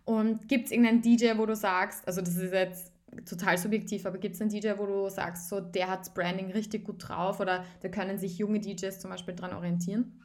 Und 0.07 0.49
gibt 0.49 0.67
es 0.67 0.73
irgendeinen 0.73 1.03
DJ, 1.03 1.37
wo 1.37 1.45
du 1.45 1.55
sagst, 1.55 2.07
also 2.09 2.23
das 2.23 2.35
ist 2.37 2.53
jetzt 2.53 2.93
total 3.29 3.59
subjektiv, 3.59 4.07
aber 4.07 4.17
gibt 4.17 4.35
es 4.35 4.41
einen 4.41 4.49
DJ, 4.49 4.73
wo 4.79 4.87
du 4.87 5.11
sagst, 5.11 5.51
so 5.51 5.61
der 5.61 5.91
hat 5.91 6.15
Branding 6.15 6.51
richtig 6.51 6.85
gut 6.85 7.09
drauf 7.09 7.41
oder 7.41 7.63
da 7.83 7.89
können 7.89 8.19
sich 8.19 8.39
junge 8.39 8.59
DJs 8.59 9.01
zum 9.01 9.11
Beispiel 9.11 9.35
dran 9.35 9.53
orientieren? 9.53 10.19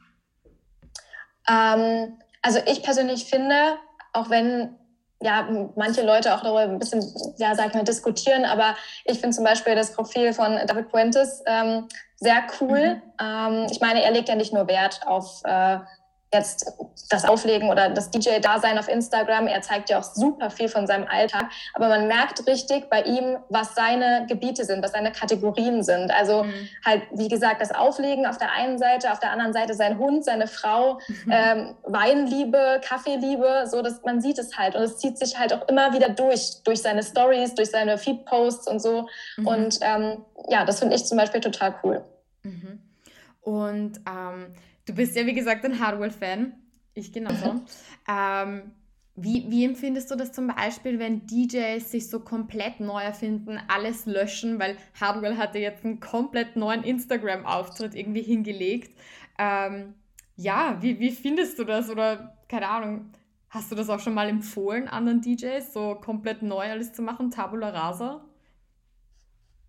Ähm, 1.46 2.16
also 2.40 2.60
ich 2.66 2.82
persönlich 2.82 3.26
finde, 3.26 3.76
auch 4.14 4.30
wenn 4.30 4.74
ja, 5.24 5.48
manche 5.74 6.02
Leute 6.02 6.34
auch 6.34 6.42
darüber 6.42 6.60
ein 6.60 6.78
bisschen, 6.78 7.02
ja, 7.38 7.54
sag 7.54 7.68
ich 7.68 7.74
mal, 7.74 7.82
diskutieren, 7.82 8.44
aber 8.44 8.76
ich 9.06 9.18
finde 9.18 9.34
zum 9.34 9.44
Beispiel 9.44 9.74
das 9.74 9.92
Profil 9.92 10.34
von 10.34 10.58
David 10.66 10.90
Puentes 10.90 11.42
ähm, 11.46 11.88
sehr 12.16 12.42
cool. 12.60 12.96
Mhm. 12.96 13.02
Ähm, 13.20 13.66
ich 13.70 13.80
meine, 13.80 14.02
er 14.02 14.10
legt 14.12 14.28
ja 14.28 14.34
nicht 14.34 14.52
nur 14.52 14.68
Wert 14.68 15.00
auf 15.06 15.40
äh, 15.44 15.78
jetzt 16.34 16.70
das 17.08 17.24
Auflegen 17.24 17.70
oder 17.70 17.90
das 17.90 18.10
DJ-Dasein 18.10 18.78
auf 18.78 18.88
Instagram. 18.88 19.46
Er 19.46 19.62
zeigt 19.62 19.90
ja 19.90 19.98
auch 19.98 20.02
super 20.02 20.50
viel 20.50 20.68
von 20.68 20.86
seinem 20.86 21.06
Alltag. 21.08 21.46
Aber 21.74 21.88
man 21.88 22.06
merkt 22.06 22.46
richtig 22.46 22.90
bei 22.90 23.02
ihm, 23.02 23.38
was 23.48 23.74
seine 23.74 24.26
Gebiete 24.28 24.64
sind, 24.64 24.82
was 24.82 24.92
seine 24.92 25.12
Kategorien 25.12 25.82
sind. 25.82 26.10
Also 26.12 26.44
mhm. 26.44 26.68
halt, 26.84 27.02
wie 27.12 27.28
gesagt, 27.28 27.60
das 27.60 27.72
Auflegen 27.72 28.26
auf 28.26 28.38
der 28.38 28.52
einen 28.52 28.78
Seite, 28.78 29.12
auf 29.12 29.18
der 29.18 29.30
anderen 29.32 29.52
Seite 29.52 29.74
sein 29.74 29.98
Hund, 29.98 30.24
seine 30.24 30.46
Frau, 30.46 30.98
mhm. 31.08 31.30
ähm, 31.30 31.74
Weinliebe, 31.84 32.80
Kaffeeliebe, 32.86 33.66
so 33.66 33.82
dass 33.82 34.02
man 34.04 34.20
sieht 34.20 34.38
es 34.38 34.56
halt. 34.56 34.74
Und 34.74 34.82
es 34.82 34.98
zieht 34.98 35.18
sich 35.18 35.38
halt 35.38 35.52
auch 35.52 35.68
immer 35.68 35.92
wieder 35.92 36.08
durch, 36.08 36.62
durch 36.64 36.82
seine 36.82 37.02
Stories, 37.02 37.54
durch 37.54 37.70
seine 37.70 37.98
Feed-Posts 37.98 38.68
und 38.68 38.80
so. 38.82 39.08
Mhm. 39.36 39.46
Und 39.46 39.78
ähm, 39.82 40.24
ja, 40.48 40.64
das 40.64 40.80
finde 40.80 40.96
ich 40.96 41.04
zum 41.04 41.18
Beispiel 41.18 41.40
total 41.40 41.74
cool. 41.82 42.04
Mhm. 42.42 42.80
Und 43.42 44.00
ähm, 44.08 44.54
Du 44.86 44.94
bist 44.94 45.16
ja, 45.16 45.26
wie 45.26 45.34
gesagt, 45.34 45.64
ein 45.64 45.80
Hardwell-Fan. 45.80 46.54
Ich 46.94 47.12
genauso. 47.12 47.62
ähm, 48.08 48.72
wie, 49.16 49.48
wie 49.48 49.64
empfindest 49.64 50.10
du 50.10 50.16
das 50.16 50.32
zum 50.32 50.48
Beispiel, 50.48 50.98
wenn 50.98 51.26
DJs 51.26 51.88
sich 51.88 52.10
so 52.10 52.20
komplett 52.20 52.80
neu 52.80 53.00
erfinden, 53.00 53.60
alles 53.68 54.06
löschen, 54.06 54.58
weil 54.58 54.76
Hardwell 55.00 55.36
hatte 55.36 55.58
jetzt 55.58 55.84
einen 55.84 56.00
komplett 56.00 56.56
neuen 56.56 56.82
Instagram-Auftritt 56.82 57.94
irgendwie 57.94 58.22
hingelegt. 58.22 58.98
Ähm, 59.38 59.94
ja, 60.36 60.78
wie, 60.80 60.98
wie 60.98 61.12
findest 61.12 61.58
du 61.58 61.64
das? 61.64 61.90
Oder 61.90 62.36
keine 62.48 62.68
Ahnung, 62.68 63.12
hast 63.50 63.70
du 63.70 63.76
das 63.76 63.88
auch 63.88 64.00
schon 64.00 64.14
mal 64.14 64.28
empfohlen, 64.28 64.88
anderen 64.88 65.20
DJs, 65.20 65.72
so 65.72 65.94
komplett 65.94 66.42
neu 66.42 66.68
alles 66.68 66.92
zu 66.92 67.02
machen, 67.02 67.30
Tabula 67.30 67.70
Rasa? 67.70 68.24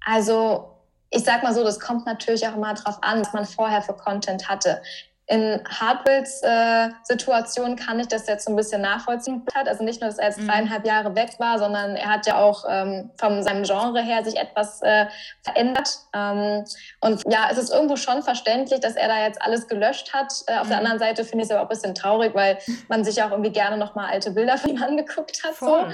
Also 0.04 0.75
ich 1.16 1.24
sag 1.24 1.44
mal 1.44 1.54
so, 1.54 1.64
das 1.64 1.80
kommt 1.80 2.06
natürlich 2.06 2.48
auch 2.48 2.56
immer 2.56 2.74
drauf 2.74 2.98
an, 3.02 3.22
was 3.22 3.34
man 3.34 3.46
vorher 3.46 3.82
für 3.82 3.94
Content 3.94 4.50
hatte. 4.50 4.82
in 5.28 5.60
Hardwells 5.68 6.44
äh, 6.44 6.90
Situation 7.02 7.76
kann 7.76 8.00
ich 8.00 8.08
das 8.08 8.28
jetzt 8.28 8.46
so 8.46 8.52
ein 8.52 8.56
bisschen 8.56 8.84
nachvollziehen. 8.84 9.44
Also 9.56 9.84
nicht 9.84 10.00
nur, 10.00 10.10
dass 10.12 10.20
er 10.20 10.28
jetzt 10.28 10.40
mhm. 10.40 10.48
dreieinhalb 10.48 10.86
Jahre 10.86 11.16
weg 11.16 11.32
war, 11.40 11.58
sondern 11.58 11.96
er 11.96 12.10
hat 12.10 12.28
ja 12.28 12.38
auch 12.38 12.64
ähm, 12.70 13.10
von 13.18 13.42
seinem 13.42 13.64
Genre 13.64 14.04
her 14.04 14.24
sich 14.24 14.38
etwas 14.38 14.84
äh, 14.84 15.08
verändert. 15.42 15.98
Ähm, 16.14 16.64
und 17.02 17.24
ja, 17.28 17.48
es 17.50 17.58
ist 17.58 17.72
irgendwo 17.72 17.96
schon 17.96 18.22
verständlich, 18.22 18.82
dass 18.82 18.96
er 18.96 19.08
da 19.08 19.24
jetzt 19.24 19.42
alles 19.42 19.68
gelöscht 19.68 20.14
hat. 20.14 20.32
Äh, 20.46 20.58
auf 20.58 20.66
mhm. 20.66 20.70
der 20.70 20.78
anderen 20.78 21.00
Seite 21.00 21.24
finde 21.24 21.44
ich 21.44 21.50
es 21.50 21.52
aber 21.52 21.62
auch 21.62 21.66
ein 21.66 21.70
bisschen 21.70 21.96
traurig, 21.96 22.36
weil 22.36 22.60
man 22.88 23.04
sich 23.04 23.24
auch 23.24 23.32
irgendwie 23.32 23.52
gerne 23.52 23.78
nochmal 23.78 24.12
alte 24.12 24.30
Bilder 24.30 24.60
von 24.60 24.70
ihm 24.70 24.84
angeguckt 24.84 25.44
hat. 25.44 25.56
So. 25.56 25.88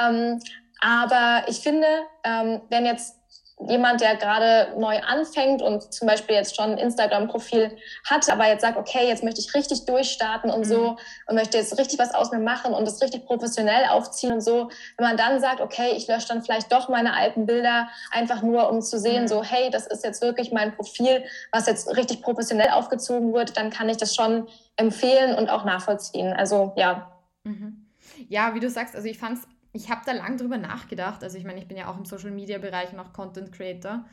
Ähm, 0.00 0.40
aber 0.80 1.42
ich 1.48 1.60
finde, 1.60 1.86
ähm, 2.24 2.62
wenn 2.70 2.86
jetzt 2.86 3.19
jemand, 3.66 4.00
der 4.00 4.16
gerade 4.16 4.78
neu 4.78 4.98
anfängt 5.00 5.62
und 5.62 5.92
zum 5.92 6.08
Beispiel 6.08 6.34
jetzt 6.34 6.56
schon 6.56 6.72
ein 6.72 6.78
Instagram-Profil 6.78 7.76
hat, 8.08 8.28
aber 8.30 8.48
jetzt 8.48 8.62
sagt, 8.62 8.78
okay, 8.78 9.08
jetzt 9.08 9.22
möchte 9.22 9.40
ich 9.40 9.54
richtig 9.54 9.84
durchstarten 9.84 10.50
und 10.50 10.60
mhm. 10.60 10.64
so 10.64 10.96
und 11.26 11.34
möchte 11.34 11.58
jetzt 11.58 11.78
richtig 11.78 11.98
was 11.98 12.14
aus 12.14 12.30
mir 12.30 12.38
machen 12.38 12.72
und 12.72 12.86
das 12.86 13.02
richtig 13.02 13.26
professionell 13.26 13.86
aufziehen 13.90 14.32
und 14.32 14.40
so. 14.40 14.70
Wenn 14.96 15.06
man 15.06 15.16
dann 15.16 15.40
sagt, 15.40 15.60
okay, 15.60 15.92
ich 15.96 16.08
lösche 16.08 16.28
dann 16.28 16.42
vielleicht 16.42 16.72
doch 16.72 16.88
meine 16.88 17.14
alten 17.14 17.46
Bilder, 17.46 17.88
einfach 18.10 18.42
nur 18.42 18.70
um 18.70 18.80
zu 18.80 18.98
sehen, 18.98 19.22
mhm. 19.22 19.28
so, 19.28 19.42
hey, 19.42 19.70
das 19.70 19.86
ist 19.86 20.04
jetzt 20.04 20.22
wirklich 20.22 20.52
mein 20.52 20.74
Profil, 20.74 21.24
was 21.52 21.66
jetzt 21.66 21.94
richtig 21.96 22.22
professionell 22.22 22.70
aufgezogen 22.70 23.32
wird, 23.32 23.56
dann 23.56 23.70
kann 23.70 23.88
ich 23.88 23.96
das 23.96 24.14
schon 24.14 24.48
empfehlen 24.76 25.34
und 25.36 25.50
auch 25.50 25.64
nachvollziehen. 25.64 26.32
Also 26.32 26.72
ja. 26.76 27.12
Mhm. 27.44 27.86
Ja, 28.28 28.54
wie 28.54 28.60
du 28.60 28.68
sagst, 28.68 28.94
also 28.94 29.06
ich 29.06 29.18
fand 29.18 29.38
es 29.38 29.44
ich 29.72 29.90
habe 29.90 30.02
da 30.04 30.12
lang 30.12 30.36
drüber 30.36 30.58
nachgedacht. 30.58 31.22
Also 31.22 31.38
ich 31.38 31.44
meine, 31.44 31.60
ich 31.60 31.68
bin 31.68 31.76
ja 31.76 31.88
auch 31.88 31.96
im 31.96 32.04
Social 32.04 32.30
Media 32.30 32.58
Bereich 32.58 32.92
und 32.92 32.98
auch 32.98 33.12
Content 33.12 33.52
Creator. 33.52 34.04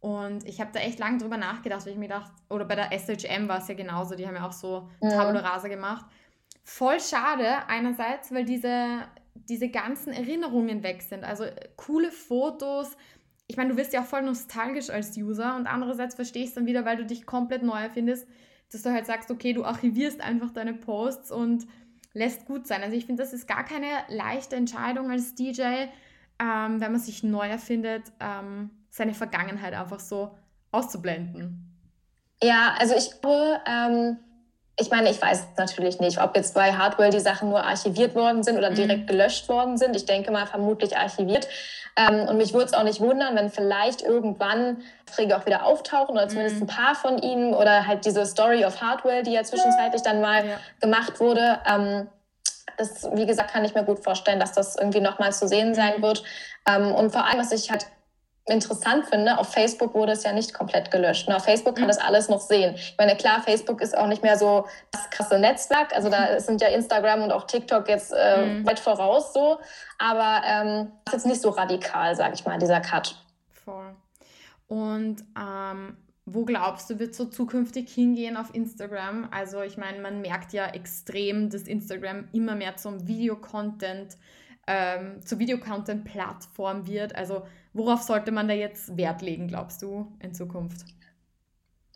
Und 0.00 0.46
ich 0.46 0.60
habe 0.60 0.70
da 0.72 0.80
echt 0.80 0.98
lang 0.98 1.18
drüber 1.18 1.36
nachgedacht, 1.36 1.86
weil 1.86 1.92
ich 1.92 1.98
mir 1.98 2.08
gedacht, 2.08 2.30
oder 2.50 2.64
bei 2.64 2.74
der 2.74 2.90
SHM 2.92 3.48
war 3.48 3.58
es 3.58 3.68
ja 3.68 3.74
genauso, 3.74 4.14
die 4.14 4.26
haben 4.26 4.34
ja 4.34 4.46
auch 4.46 4.52
so 4.52 4.90
ja. 5.00 5.08
Tabula 5.08 5.40
Rasa 5.40 5.68
gemacht. 5.68 6.04
Voll 6.62 7.00
schade 7.00 7.66
einerseits, 7.68 8.32
weil 8.32 8.44
diese, 8.44 9.06
diese 9.34 9.68
ganzen 9.68 10.12
Erinnerungen 10.12 10.82
weg 10.82 11.00
sind. 11.00 11.24
Also 11.24 11.46
coole 11.76 12.10
Fotos. 12.10 12.96
Ich 13.46 13.56
meine, 13.56 13.70
du 13.70 13.76
wirst 13.76 13.92
ja 13.92 14.02
auch 14.02 14.06
voll 14.06 14.22
nostalgisch 14.22 14.90
als 14.90 15.16
User 15.16 15.56
und 15.56 15.66
andererseits 15.66 16.14
verstehst 16.14 16.56
du 16.56 16.60
dann 16.60 16.66
wieder, 16.66 16.84
weil 16.84 16.96
du 16.96 17.06
dich 17.06 17.24
komplett 17.24 17.62
neu 17.62 17.78
erfindest, 17.78 18.28
dass 18.72 18.82
du 18.82 18.90
halt 18.90 19.06
sagst, 19.06 19.30
okay, 19.30 19.52
du 19.52 19.64
archivierst 19.64 20.20
einfach 20.20 20.50
deine 20.50 20.74
Posts 20.74 21.30
und 21.30 21.66
lässt 22.14 22.46
gut 22.46 22.66
sein. 22.66 22.82
Also 22.82 22.96
ich 22.96 23.06
finde, 23.06 23.22
das 23.22 23.32
ist 23.32 23.46
gar 23.46 23.64
keine 23.64 23.88
leichte 24.08 24.56
Entscheidung 24.56 25.10
als 25.10 25.34
DJ, 25.34 25.62
ähm, 26.38 26.80
wenn 26.80 26.92
man 26.92 26.98
sich 26.98 27.22
neu 27.22 27.46
erfindet, 27.46 28.04
ähm, 28.20 28.70
seine 28.88 29.14
Vergangenheit 29.14 29.74
einfach 29.74 30.00
so 30.00 30.36
auszublenden. 30.70 31.70
Ja, 32.42 32.74
also 32.78 32.94
ich 32.96 33.20
glaube, 33.20 33.60
ähm, 33.66 34.18
ich 34.76 34.90
meine, 34.90 35.10
ich 35.10 35.22
weiß 35.22 35.48
natürlich 35.56 36.00
nicht, 36.00 36.20
ob 36.20 36.36
jetzt 36.36 36.54
bei 36.54 36.72
Hardware 36.72 37.10
die 37.10 37.20
Sachen 37.20 37.48
nur 37.48 37.62
archiviert 37.62 38.14
worden 38.14 38.42
sind 38.42 38.58
oder 38.58 38.70
mhm. 38.70 38.74
direkt 38.74 39.06
gelöscht 39.06 39.48
worden 39.48 39.76
sind. 39.76 39.94
Ich 39.94 40.04
denke 40.04 40.32
mal 40.32 40.46
vermutlich 40.46 40.96
archiviert. 40.96 41.48
Ähm, 41.96 42.28
und 42.28 42.38
mich 42.38 42.52
würde 42.52 42.66
es 42.66 42.74
auch 42.74 42.82
nicht 42.82 43.00
wundern, 43.00 43.36
wenn 43.36 43.50
vielleicht 43.50 44.02
irgendwann 44.02 44.82
Träger 45.06 45.36
auch 45.36 45.46
wieder 45.46 45.64
auftauchen 45.64 46.16
oder 46.16 46.28
zumindest 46.28 46.56
mhm. 46.56 46.62
ein 46.62 46.66
paar 46.66 46.94
von 46.96 47.18
ihnen 47.18 47.54
oder 47.54 47.86
halt 47.86 48.04
diese 48.04 48.26
Story 48.26 48.64
of 48.64 48.80
Hardware, 48.80 49.22
die 49.22 49.32
ja 49.32 49.44
zwischenzeitlich 49.44 50.02
dann 50.02 50.20
mal 50.20 50.44
ja. 50.44 50.56
gemacht 50.80 51.20
wurde. 51.20 51.60
Ähm, 51.70 52.08
das, 52.76 53.08
wie 53.12 53.26
gesagt, 53.26 53.52
kann 53.52 53.64
ich 53.64 53.74
mir 53.76 53.84
gut 53.84 54.02
vorstellen, 54.02 54.40
dass 54.40 54.52
das 54.52 54.74
irgendwie 54.74 55.00
nochmal 55.00 55.32
zu 55.32 55.46
sehen 55.46 55.76
sein 55.76 55.98
mhm. 55.98 56.02
wird. 56.02 56.24
Ähm, 56.66 56.92
und 56.92 57.12
vor 57.12 57.24
allem, 57.24 57.38
was 57.38 57.52
ich 57.52 57.70
halt 57.70 57.86
interessant 58.46 59.06
finde, 59.06 59.38
auf 59.38 59.52
Facebook 59.52 59.94
wurde 59.94 60.12
es 60.12 60.22
ja 60.22 60.32
nicht 60.32 60.52
komplett 60.52 60.90
gelöscht. 60.90 61.26
Und 61.26 61.34
auf 61.34 61.44
Facebook 61.44 61.76
kann 61.76 61.84
mhm. 61.84 61.88
das 61.88 61.98
alles 61.98 62.28
noch 62.28 62.40
sehen. 62.40 62.74
Ich 62.74 62.94
meine, 62.98 63.16
klar, 63.16 63.42
Facebook 63.42 63.80
ist 63.80 63.96
auch 63.96 64.06
nicht 64.06 64.22
mehr 64.22 64.36
so 64.36 64.66
das 64.90 65.08
krasse 65.10 65.38
Netzwerk. 65.38 65.94
Also 65.94 66.10
da 66.10 66.38
sind 66.40 66.60
ja 66.60 66.68
Instagram 66.68 67.22
und 67.22 67.32
auch 67.32 67.46
TikTok 67.46 67.88
jetzt 67.88 68.12
äh, 68.12 68.44
mhm. 68.44 68.66
weit 68.66 68.80
voraus 68.80 69.32
so. 69.32 69.58
Aber 69.98 70.42
ähm, 70.46 70.92
das 71.04 71.14
ist 71.14 71.20
jetzt 71.20 71.26
nicht 71.26 71.40
so 71.40 71.50
radikal, 71.50 72.14
sage 72.14 72.34
ich 72.34 72.44
mal, 72.44 72.58
dieser 72.58 72.80
Cut. 72.80 73.16
Voll. 73.64 73.94
Und 74.66 75.24
ähm, 75.38 75.96
wo 76.26 76.44
glaubst 76.44 76.90
du, 76.90 76.98
wird 76.98 77.14
so 77.14 77.26
zukünftig 77.26 77.92
hingehen 77.92 78.36
auf 78.36 78.54
Instagram? 78.54 79.28
Also 79.30 79.62
ich 79.62 79.78
meine, 79.78 80.00
man 80.00 80.20
merkt 80.20 80.52
ja 80.52 80.66
extrem, 80.66 81.48
dass 81.48 81.62
Instagram 81.62 82.28
immer 82.32 82.54
mehr 82.54 82.76
zum 82.76 83.06
Videocontent, 83.06 84.16
ähm, 84.66 85.20
zur 85.24 85.38
Videocontent-Plattform 85.38 86.86
wird. 86.86 87.14
Also 87.14 87.46
worauf 87.74 88.02
sollte 88.02 88.32
man 88.32 88.48
da 88.48 88.54
jetzt 88.54 88.96
Wert 88.96 89.20
legen, 89.20 89.48
glaubst 89.48 89.82
du, 89.82 90.06
in 90.20 90.32
Zukunft? 90.32 90.86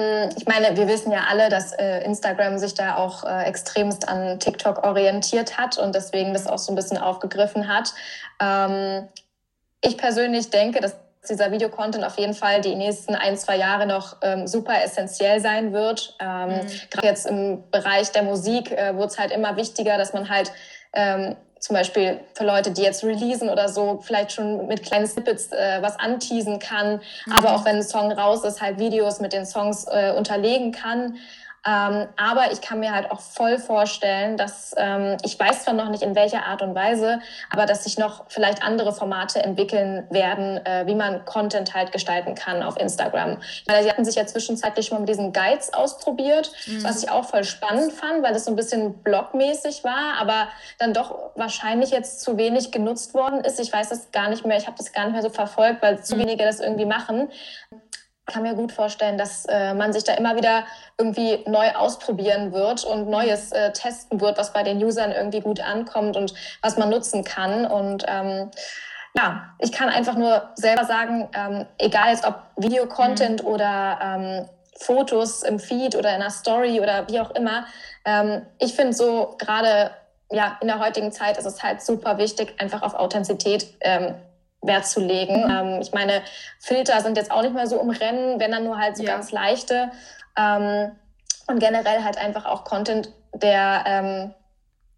Hm, 0.00 0.30
ich 0.36 0.46
meine, 0.46 0.76
wir 0.76 0.86
wissen 0.86 1.10
ja 1.10 1.24
alle, 1.28 1.48
dass 1.48 1.72
äh, 1.72 2.04
Instagram 2.04 2.58
sich 2.58 2.74
da 2.74 2.96
auch 2.96 3.24
äh, 3.24 3.44
extremst 3.44 4.08
an 4.08 4.38
TikTok 4.38 4.84
orientiert 4.84 5.56
hat 5.56 5.78
und 5.78 5.94
deswegen 5.94 6.32
das 6.32 6.46
auch 6.46 6.58
so 6.58 6.72
ein 6.72 6.76
bisschen 6.76 6.98
aufgegriffen 6.98 7.68
hat. 7.68 7.92
Ähm, 8.40 9.08
ich 9.80 9.96
persönlich 9.96 10.50
denke, 10.50 10.80
dass 10.80 10.96
dieser 11.28 11.50
Videocontent 11.50 12.04
auf 12.04 12.16
jeden 12.18 12.34
Fall 12.34 12.60
die 12.60 12.74
nächsten 12.74 13.14
ein, 13.14 13.36
zwei 13.36 13.56
Jahre 13.56 13.86
noch 13.86 14.16
ähm, 14.22 14.46
super 14.46 14.82
essentiell 14.82 15.40
sein 15.40 15.72
wird. 15.72 16.16
Ähm, 16.20 16.48
mhm. 16.48 16.66
Gerade 16.90 17.06
jetzt 17.06 17.26
im 17.26 17.64
Bereich 17.70 18.12
der 18.12 18.22
Musik 18.22 18.70
äh, 18.70 18.94
wurde 18.94 19.08
es 19.08 19.18
halt 19.18 19.32
immer 19.32 19.56
wichtiger, 19.56 19.98
dass 19.98 20.12
man 20.12 20.28
halt 20.28 20.52
ähm, 20.92 21.36
zum 21.60 21.74
Beispiel 21.74 22.20
für 22.34 22.44
Leute, 22.44 22.70
die 22.70 22.82
jetzt 22.82 23.04
releasen 23.04 23.48
oder 23.48 23.68
so, 23.68 24.00
vielleicht 24.02 24.32
schon 24.32 24.66
mit 24.66 24.82
kleinen 24.82 25.06
Snippets 25.06 25.52
äh, 25.52 25.78
was 25.80 25.98
anteasen 25.98 26.58
kann, 26.58 27.00
mhm. 27.26 27.32
aber 27.32 27.54
auch 27.54 27.64
wenn 27.64 27.76
ein 27.76 27.82
Song 27.82 28.12
raus 28.12 28.44
ist, 28.44 28.60
halt 28.60 28.78
Videos 28.78 29.20
mit 29.20 29.32
den 29.32 29.46
Songs 29.46 29.86
äh, 29.88 30.12
unterlegen 30.16 30.72
kann. 30.72 31.16
Ähm, 31.66 32.08
aber 32.16 32.52
ich 32.52 32.60
kann 32.60 32.80
mir 32.80 32.92
halt 32.92 33.10
auch 33.10 33.20
voll 33.20 33.58
vorstellen, 33.58 34.36
dass 34.36 34.74
ähm, 34.76 35.16
ich 35.24 35.38
weiß 35.38 35.64
zwar 35.64 35.74
noch 35.74 35.90
nicht 35.90 36.02
in 36.02 36.14
welcher 36.14 36.46
Art 36.46 36.62
und 36.62 36.74
Weise, 36.74 37.20
aber 37.50 37.66
dass 37.66 37.84
sich 37.84 37.98
noch 37.98 38.24
vielleicht 38.28 38.62
andere 38.62 38.92
Formate 38.92 39.42
entwickeln 39.42 40.06
werden, 40.10 40.64
äh, 40.64 40.86
wie 40.86 40.94
man 40.94 41.24
Content 41.24 41.74
halt 41.74 41.92
gestalten 41.92 42.34
kann 42.34 42.62
auf 42.62 42.78
Instagram. 42.78 43.38
Meine, 43.66 43.82
sie 43.82 43.90
hatten 43.90 44.04
sich 44.04 44.14
ja 44.14 44.26
zwischenzeitlich 44.26 44.86
schon 44.86 44.96
mal 44.96 45.00
mit 45.00 45.08
diesen 45.08 45.32
Guides 45.32 45.74
ausprobiert, 45.74 46.52
mhm. 46.66 46.84
was 46.84 47.02
ich 47.02 47.10
auch 47.10 47.24
voll 47.24 47.44
spannend 47.44 47.92
fand, 47.92 48.22
weil 48.22 48.32
das 48.32 48.44
so 48.44 48.52
ein 48.52 48.56
bisschen 48.56 49.02
blogmäßig 49.02 49.84
war, 49.84 50.20
aber 50.20 50.48
dann 50.78 50.94
doch 50.94 51.32
wahrscheinlich 51.34 51.90
jetzt 51.90 52.20
zu 52.20 52.36
wenig 52.36 52.70
genutzt 52.70 53.14
worden 53.14 53.40
ist. 53.40 53.58
Ich 53.58 53.72
weiß 53.72 53.88
das 53.88 54.12
gar 54.12 54.30
nicht 54.30 54.46
mehr, 54.46 54.56
ich 54.56 54.66
habe 54.66 54.76
das 54.78 54.92
gar 54.92 55.04
nicht 55.04 55.12
mehr 55.12 55.22
so 55.22 55.30
verfolgt, 55.30 55.82
weil 55.82 56.02
zu 56.02 56.14
mhm. 56.14 56.20
wenige 56.20 56.44
das 56.44 56.60
irgendwie 56.60 56.86
machen 56.86 57.28
kann 58.28 58.42
mir 58.42 58.54
gut 58.54 58.72
vorstellen, 58.72 59.18
dass 59.18 59.46
äh, 59.46 59.74
man 59.74 59.92
sich 59.92 60.04
da 60.04 60.14
immer 60.14 60.36
wieder 60.36 60.64
irgendwie 60.98 61.42
neu 61.46 61.70
ausprobieren 61.72 62.52
wird 62.52 62.84
und 62.84 63.08
Neues 63.08 63.50
äh, 63.52 63.72
testen 63.72 64.20
wird, 64.20 64.38
was 64.38 64.52
bei 64.52 64.62
den 64.62 64.82
Usern 64.82 65.12
irgendwie 65.12 65.40
gut 65.40 65.60
ankommt 65.60 66.16
und 66.16 66.34
was 66.62 66.76
man 66.76 66.90
nutzen 66.90 67.24
kann. 67.24 67.66
Und 67.66 68.04
ähm, 68.06 68.50
ja, 69.16 69.54
ich 69.58 69.72
kann 69.72 69.88
einfach 69.88 70.14
nur 70.14 70.50
selber 70.54 70.84
sagen, 70.84 71.28
ähm, 71.34 71.66
egal 71.78 72.10
jetzt 72.10 72.26
ob 72.26 72.42
Videocontent 72.56 73.42
mhm. 73.42 73.48
oder 73.48 73.98
ähm, 74.02 74.48
Fotos 74.76 75.42
im 75.42 75.58
Feed 75.58 75.96
oder 75.96 76.10
in 76.10 76.22
einer 76.22 76.30
Story 76.30 76.80
oder 76.80 77.08
wie 77.08 77.18
auch 77.20 77.30
immer, 77.32 77.66
ähm, 78.04 78.42
ich 78.58 78.74
finde 78.74 78.92
so 78.92 79.34
gerade 79.38 79.90
ja, 80.30 80.58
in 80.60 80.68
der 80.68 80.78
heutigen 80.78 81.10
Zeit 81.10 81.38
ist 81.38 81.46
es 81.46 81.62
halt 81.62 81.80
super 81.80 82.18
wichtig, 82.18 82.54
einfach 82.58 82.82
auf 82.82 82.94
Authentizität 82.94 83.66
ähm, 83.80 84.14
Wert 84.62 84.86
zu 84.86 85.00
legen. 85.00 85.44
Mhm. 85.44 85.50
Ähm, 85.50 85.80
ich 85.80 85.92
meine, 85.92 86.22
Filter 86.58 87.00
sind 87.00 87.16
jetzt 87.16 87.30
auch 87.30 87.42
nicht 87.42 87.54
mehr 87.54 87.66
so 87.66 87.80
im 87.80 87.90
Rennen, 87.90 88.40
wenn 88.40 88.50
dann 88.50 88.64
nur 88.64 88.78
halt 88.78 88.96
so 88.96 89.02
ja. 89.02 89.12
ganz 89.12 89.30
leichte. 89.32 89.90
Ähm, 90.36 90.92
und 91.46 91.60
generell 91.60 92.04
halt 92.04 92.18
einfach 92.18 92.44
auch 92.44 92.64
Content, 92.64 93.10
der 93.34 93.84
ähm, 93.86 94.34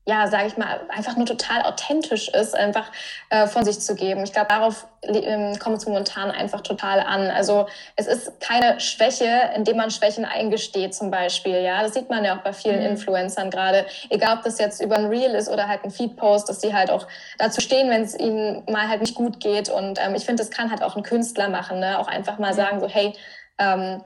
ja, 0.06 0.26
sage 0.26 0.46
ich 0.46 0.56
mal, 0.56 0.80
einfach 0.88 1.16
nur 1.16 1.26
total 1.26 1.62
authentisch 1.62 2.28
ist, 2.28 2.54
einfach 2.54 2.90
äh, 3.28 3.46
von 3.46 3.64
sich 3.64 3.80
zu 3.80 3.94
geben. 3.94 4.24
Ich 4.24 4.32
glaube, 4.32 4.48
darauf 4.48 4.86
ähm, 5.02 5.58
kommt 5.58 5.76
es 5.76 5.86
momentan 5.86 6.30
einfach 6.30 6.62
total 6.62 7.00
an. 7.00 7.30
Also 7.30 7.66
es 7.96 8.06
ist 8.06 8.40
keine 8.40 8.80
Schwäche, 8.80 9.50
indem 9.54 9.76
man 9.76 9.90
Schwächen 9.90 10.24
eingesteht 10.24 10.94
zum 10.94 11.10
Beispiel. 11.10 11.60
Ja, 11.60 11.82
das 11.82 11.94
sieht 11.94 12.08
man 12.08 12.24
ja 12.24 12.36
auch 12.36 12.42
bei 12.42 12.52
vielen 12.54 12.80
mhm. 12.80 12.86
Influencern 12.86 13.50
gerade. 13.50 13.86
Egal, 14.08 14.38
ob 14.38 14.42
das 14.42 14.58
jetzt 14.58 14.82
über 14.82 14.96
ein 14.96 15.06
Reel 15.06 15.34
ist 15.34 15.50
oder 15.50 15.68
halt 15.68 15.84
ein 15.84 15.90
Feed-Post, 15.90 16.48
dass 16.48 16.58
die 16.58 16.74
halt 16.74 16.90
auch 16.90 17.06
dazu 17.38 17.60
stehen, 17.60 17.90
wenn 17.90 18.02
es 18.02 18.18
ihnen 18.18 18.64
mal 18.70 18.88
halt 18.88 19.02
nicht 19.02 19.14
gut 19.14 19.38
geht. 19.38 19.68
Und 19.68 19.98
ähm, 20.02 20.14
ich 20.14 20.24
finde, 20.24 20.42
das 20.42 20.50
kann 20.50 20.70
halt 20.70 20.82
auch 20.82 20.96
ein 20.96 21.02
Künstler 21.02 21.50
machen. 21.50 21.78
Ne? 21.78 21.98
Auch 21.98 22.08
einfach 22.08 22.38
mal 22.38 22.52
mhm. 22.52 22.56
sagen 22.56 22.80
so, 22.80 22.88
hey, 22.88 23.12
ähm, 23.58 24.02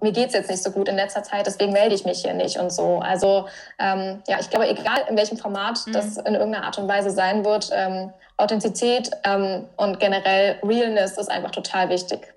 mir 0.00 0.12
geht 0.12 0.28
es 0.28 0.34
jetzt 0.34 0.50
nicht 0.50 0.62
so 0.62 0.70
gut 0.70 0.88
in 0.88 0.96
letzter 0.96 1.22
Zeit, 1.22 1.46
deswegen 1.46 1.72
melde 1.72 1.94
ich 1.94 2.04
mich 2.04 2.22
hier 2.22 2.34
nicht 2.34 2.58
und 2.58 2.72
so. 2.72 2.98
Also 2.98 3.48
ähm, 3.78 4.22
ja, 4.28 4.38
ich 4.40 4.50
glaube, 4.50 4.68
egal 4.68 5.04
in 5.08 5.16
welchem 5.16 5.38
Format 5.38 5.86
mhm. 5.86 5.92
das 5.92 6.16
in 6.16 6.34
irgendeiner 6.34 6.64
Art 6.64 6.78
und 6.78 6.88
Weise 6.88 7.10
sein 7.10 7.44
wird, 7.44 7.70
ähm, 7.72 8.12
Authentizität 8.36 9.10
ähm, 9.24 9.66
und 9.76 10.00
generell 10.00 10.58
Realness 10.62 11.18
ist 11.18 11.30
einfach 11.30 11.50
total 11.50 11.88
wichtig. 11.88 12.34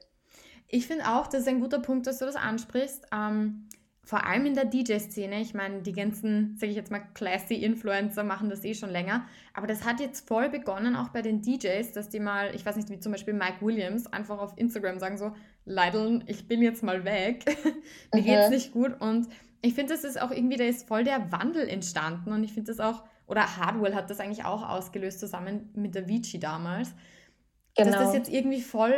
Ich 0.68 0.88
finde 0.88 1.06
auch, 1.06 1.28
das 1.28 1.42
ist 1.42 1.48
ein 1.48 1.62
guter 1.62 1.80
Punkt, 1.80 2.08
dass 2.08 2.20
du 2.20 2.26
das 2.26 2.36
ansprichst. 2.36 3.08
Ähm, 3.14 3.68
vor 4.08 4.26
allem 4.26 4.46
in 4.46 4.56
der 4.56 4.64
DJ-Szene, 4.64 5.42
ich 5.42 5.54
meine, 5.54 5.82
die 5.82 5.92
ganzen, 5.92 6.56
sage 6.58 6.70
ich 6.70 6.78
jetzt 6.78 6.92
mal, 6.92 7.02
classy 7.14 7.56
Influencer 7.56 8.24
machen 8.24 8.50
das 8.50 8.64
eh 8.64 8.74
schon 8.74 8.90
länger, 8.90 9.26
aber 9.54 9.68
das 9.68 9.84
hat 9.84 10.00
jetzt 10.00 10.26
voll 10.26 10.48
begonnen, 10.48 10.96
auch 10.96 11.10
bei 11.10 11.22
den 11.22 11.42
DJs, 11.42 11.92
dass 11.92 12.08
die 12.08 12.22
mal, 12.22 12.56
ich 12.56 12.66
weiß 12.66 12.78
nicht, 12.78 12.90
wie 12.90 13.02
zum 13.02 13.12
Beispiel 13.12 13.34
Mike 13.34 13.58
Williams, 13.60 14.08
einfach 14.08 14.40
auf 14.40 14.54
Instagram 14.56 15.00
sagen 15.00 15.18
so, 15.18 15.34
Leideln, 15.68 16.24
ich 16.28 16.48
bin 16.48 16.62
jetzt 16.62 16.82
mal 16.82 17.04
weg, 17.04 17.46
mir 18.14 18.22
mhm. 18.22 18.26
geht's 18.26 18.50
nicht 18.50 18.72
gut 18.72 19.00
und 19.02 19.28
ich 19.62 19.74
finde, 19.74 19.94
das 19.94 20.04
ist 20.04 20.22
auch 20.22 20.32
irgendwie, 20.32 20.56
da 20.56 20.64
ist 20.64 20.88
voll 20.88 21.04
der 21.04 21.32
Wandel 21.32 21.68
entstanden 21.68 22.32
und 22.32 22.44
ich 22.44 22.54
finde 22.54 22.72
das 22.72 22.80
auch, 22.80 23.04
oder 23.26 23.58
Hardwell 23.58 23.94
hat 23.94 24.10
das 24.10 24.20
eigentlich 24.20 24.46
auch 24.46 24.68
ausgelöst, 24.68 25.20
zusammen 25.20 25.70
mit 25.76 25.94
der 25.94 26.08
Vici 26.08 26.40
damals, 26.40 26.94
genau. 27.76 27.92
dass 27.92 28.00
das 28.00 28.14
jetzt 28.14 28.30
irgendwie 28.32 28.62
voll, 28.62 28.94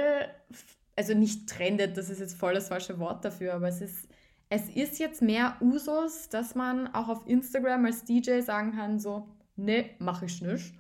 also 0.95 1.15
nicht 1.15 1.49
trendet, 1.49 1.97
das 1.97 2.09
ist 2.09 2.19
jetzt 2.19 2.35
voll 2.35 2.53
das 2.53 2.67
falsche 2.67 2.99
Wort 2.99 3.25
dafür, 3.25 3.55
aber 3.55 3.67
es 3.67 3.81
ist, 3.81 4.07
es 4.49 4.69
ist 4.69 4.99
jetzt 4.99 5.21
mehr 5.21 5.55
Usus, 5.61 6.29
dass 6.29 6.53
man 6.53 6.93
auch 6.93 7.07
auf 7.09 7.27
Instagram 7.27 7.85
als 7.85 8.03
DJ 8.03 8.41
sagen 8.41 8.73
kann, 8.73 8.99
so, 8.99 9.27
ne, 9.55 9.89
mach 9.99 10.21
ich 10.21 10.41
nicht. 10.41 10.73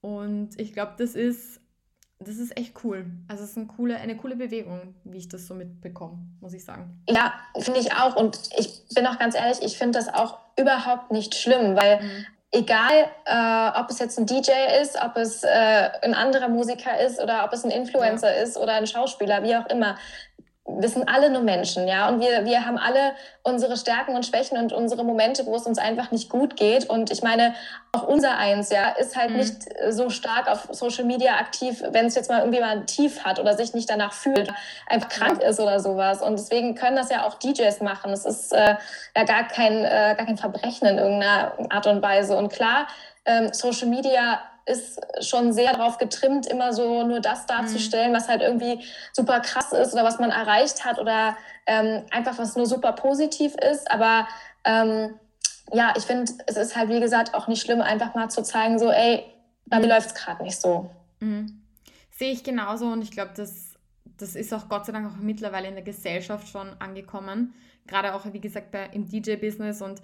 Und 0.00 0.58
ich 0.60 0.72
glaube, 0.72 0.94
das 0.98 1.14
ist 1.14 1.60
das 2.18 2.36
ist 2.36 2.56
echt 2.56 2.72
cool. 2.82 3.06
Also 3.28 3.44
es 3.44 3.50
ist 3.50 3.56
eine 3.56 3.66
coole, 3.66 3.96
eine 3.96 4.16
coole 4.16 4.36
Bewegung, 4.36 4.94
wie 5.04 5.18
ich 5.18 5.28
das 5.28 5.46
so 5.46 5.54
mitbekomme, 5.54 6.18
muss 6.40 6.54
ich 6.54 6.64
sagen. 6.64 7.02
Ja, 7.08 7.34
finde 7.58 7.80
ich 7.80 7.92
auch. 7.92 8.16
Und 8.16 8.38
ich 8.56 8.82
bin 8.94 9.06
auch 9.06 9.18
ganz 9.18 9.34
ehrlich, 9.34 9.58
ich 9.62 9.76
finde 9.76 9.98
das 9.98 10.12
auch 10.12 10.38
überhaupt 10.58 11.12
nicht 11.12 11.34
schlimm, 11.34 11.76
weil 11.76 12.00
mhm. 12.00 12.26
egal, 12.52 13.10
äh, 13.26 13.78
ob 13.78 13.90
es 13.90 13.98
jetzt 13.98 14.18
ein 14.18 14.24
DJ 14.24 14.50
ist, 14.80 14.96
ob 15.02 15.16
es 15.16 15.44
äh, 15.44 15.90
ein 16.02 16.14
anderer 16.14 16.48
Musiker 16.48 16.98
ist 16.98 17.20
oder 17.20 17.44
ob 17.44 17.52
es 17.52 17.64
ein 17.64 17.70
Influencer 17.70 18.34
ja. 18.34 18.42
ist 18.42 18.56
oder 18.56 18.72
ein 18.74 18.86
Schauspieler, 18.86 19.42
wie 19.42 19.54
auch 19.54 19.66
immer, 19.66 19.96
wir 20.68 20.88
sind 20.88 21.08
alle 21.08 21.30
nur 21.30 21.42
Menschen, 21.42 21.86
ja, 21.86 22.08
und 22.08 22.20
wir, 22.20 22.44
wir 22.44 22.66
haben 22.66 22.76
alle 22.76 23.12
unsere 23.44 23.76
Stärken 23.76 24.16
und 24.16 24.26
Schwächen 24.26 24.58
und 24.58 24.72
unsere 24.72 25.04
Momente, 25.04 25.46
wo 25.46 25.54
es 25.54 25.62
uns 25.62 25.78
einfach 25.78 26.10
nicht 26.10 26.28
gut 26.28 26.56
geht. 26.56 26.90
Und 26.90 27.10
ich 27.12 27.22
meine, 27.22 27.54
auch 27.92 28.02
unser 28.02 28.36
Eins, 28.36 28.70
ja, 28.70 28.88
ist 28.90 29.16
halt 29.16 29.30
mhm. 29.30 29.36
nicht 29.36 29.62
so 29.90 30.10
stark 30.10 30.48
auf 30.48 30.68
Social 30.72 31.04
Media 31.04 31.36
aktiv, 31.36 31.82
wenn 31.90 32.06
es 32.06 32.16
jetzt 32.16 32.28
mal 32.28 32.40
irgendwie 32.40 32.60
mal 32.60 32.78
ein 32.78 32.86
Tief 32.86 33.24
hat 33.24 33.38
oder 33.38 33.56
sich 33.56 33.74
nicht 33.74 33.88
danach 33.88 34.12
fühlt, 34.12 34.52
einfach 34.88 35.08
krank 35.08 35.40
ist 35.40 35.60
oder 35.60 35.78
sowas. 35.78 36.20
Und 36.20 36.32
deswegen 36.32 36.74
können 36.74 36.96
das 36.96 37.10
ja 37.10 37.24
auch 37.24 37.34
DJs 37.34 37.80
machen. 37.82 38.12
Es 38.12 38.24
ist 38.24 38.52
äh, 38.52 38.74
ja 39.16 39.24
gar 39.24 39.46
kein, 39.46 39.84
äh, 39.84 40.14
gar 40.16 40.26
kein 40.26 40.36
Verbrechen 40.36 40.88
in 40.88 40.98
irgendeiner 40.98 41.52
Art 41.70 41.86
und 41.86 42.02
Weise. 42.02 42.36
Und 42.36 42.52
klar, 42.52 42.88
ähm, 43.24 43.52
Social 43.52 43.88
Media 43.88 44.40
ist 44.66 45.00
schon 45.20 45.52
sehr 45.52 45.72
darauf 45.72 45.96
getrimmt, 45.98 46.46
immer 46.46 46.72
so 46.72 47.04
nur 47.04 47.20
das 47.20 47.46
darzustellen, 47.46 48.10
mhm. 48.10 48.16
was 48.16 48.28
halt 48.28 48.42
irgendwie 48.42 48.84
super 49.12 49.40
krass 49.40 49.72
ist 49.72 49.94
oder 49.94 50.04
was 50.04 50.18
man 50.18 50.30
erreicht 50.30 50.84
hat 50.84 50.98
oder 50.98 51.36
ähm, 51.66 52.04
einfach 52.10 52.36
was 52.38 52.56
nur 52.56 52.66
super 52.66 52.92
positiv 52.92 53.54
ist. 53.54 53.90
Aber 53.90 54.26
ähm, 54.64 55.14
ja, 55.72 55.94
ich 55.96 56.04
finde, 56.04 56.32
es 56.46 56.56
ist 56.56 56.76
halt, 56.76 56.90
wie 56.90 57.00
gesagt, 57.00 57.34
auch 57.34 57.46
nicht 57.46 57.62
schlimm, 57.62 57.80
einfach 57.80 58.14
mal 58.14 58.28
zu 58.28 58.42
zeigen, 58.42 58.78
so, 58.78 58.90
ey, 58.90 59.24
bei 59.66 59.78
mir 59.78 59.88
läuft 59.88 60.08
es 60.08 60.14
gerade 60.14 60.42
nicht 60.42 60.60
so. 60.60 60.90
Mhm. 61.20 61.62
Sehe 62.10 62.32
ich 62.32 62.42
genauso 62.42 62.86
und 62.86 63.02
ich 63.02 63.12
glaube, 63.12 63.32
das, 63.36 63.74
das 64.16 64.34
ist 64.34 64.52
auch 64.52 64.68
Gott 64.68 64.86
sei 64.86 64.92
Dank 64.92 65.12
auch 65.12 65.16
mittlerweile 65.16 65.68
in 65.68 65.74
der 65.74 65.84
Gesellschaft 65.84 66.48
schon 66.48 66.74
angekommen. 66.80 67.54
Gerade 67.86 68.14
auch, 68.14 68.24
wie 68.32 68.40
gesagt, 68.40 68.72
bei, 68.72 68.86
im 68.92 69.08
DJ-Business 69.08 69.80
und 69.80 70.02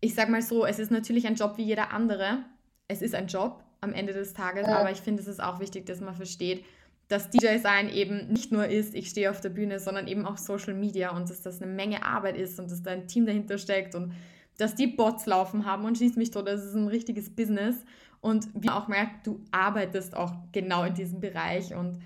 ich 0.00 0.14
sage 0.14 0.30
mal 0.30 0.42
so, 0.42 0.64
es 0.64 0.78
ist 0.78 0.92
natürlich 0.92 1.26
ein 1.26 1.34
Job 1.34 1.56
wie 1.56 1.64
jeder 1.64 1.92
andere. 1.92 2.44
Es 2.86 3.02
ist 3.02 3.14
ein 3.14 3.26
Job, 3.26 3.64
am 3.80 3.92
Ende 3.92 4.12
des 4.12 4.34
Tages. 4.34 4.66
Ja. 4.66 4.78
Aber 4.78 4.90
ich 4.90 5.00
finde, 5.00 5.22
es 5.22 5.28
ist 5.28 5.42
auch 5.42 5.60
wichtig, 5.60 5.86
dass 5.86 6.00
man 6.00 6.14
versteht, 6.14 6.64
dass 7.08 7.30
DJ 7.30 7.58
sein 7.58 7.88
eben 7.88 8.28
nicht 8.28 8.52
nur 8.52 8.66
ist, 8.66 8.94
ich 8.94 9.08
stehe 9.08 9.30
auf 9.30 9.40
der 9.40 9.48
Bühne, 9.48 9.80
sondern 9.80 10.06
eben 10.08 10.26
auch 10.26 10.36
Social 10.36 10.74
Media 10.74 11.16
und 11.16 11.30
dass 11.30 11.40
das 11.40 11.62
eine 11.62 11.72
Menge 11.72 12.04
Arbeit 12.04 12.36
ist 12.36 12.60
und 12.60 12.70
dass 12.70 12.82
da 12.82 12.90
ein 12.90 13.08
Team 13.08 13.24
dahinter 13.24 13.56
steckt 13.56 13.94
und 13.94 14.12
dass 14.58 14.74
die 14.74 14.88
Bots 14.88 15.24
laufen 15.24 15.64
haben 15.64 15.84
und 15.84 15.96
schießt 15.96 16.16
mich 16.16 16.30
tot, 16.30 16.46
das 16.46 16.64
ist 16.64 16.74
ein 16.74 16.88
richtiges 16.88 17.30
Business. 17.30 17.76
Und 18.20 18.48
wie 18.54 18.66
man 18.66 18.74
auch 18.74 18.88
merkt, 18.88 19.26
du 19.26 19.40
arbeitest 19.52 20.16
auch 20.16 20.32
genau 20.52 20.84
in 20.84 20.94
diesem 20.94 21.20
Bereich 21.20 21.74
und 21.74 21.98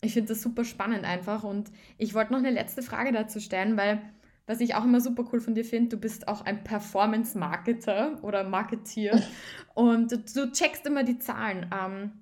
ich 0.00 0.12
finde 0.12 0.28
das 0.28 0.42
super 0.42 0.64
spannend 0.64 1.04
einfach. 1.04 1.42
Und 1.42 1.70
ich 1.98 2.14
wollte 2.14 2.32
noch 2.32 2.38
eine 2.38 2.50
letzte 2.50 2.82
Frage 2.82 3.12
dazu 3.12 3.40
stellen, 3.40 3.76
weil 3.76 4.00
was 4.48 4.60
ich 4.60 4.74
auch 4.74 4.84
immer 4.84 5.00
super 5.00 5.24
cool 5.32 5.40
von 5.40 5.54
dir 5.54 5.64
finde, 5.64 5.90
du 5.90 5.98
bist 5.98 6.26
auch 6.26 6.40
ein 6.40 6.64
Performance-Marketer 6.64 8.18
oder 8.22 8.44
Marketier 8.44 9.22
und 9.74 10.10
du 10.34 10.50
checkst 10.50 10.86
immer 10.86 11.04
die 11.04 11.18
Zahlen. 11.18 11.70
Ähm, 11.72 12.12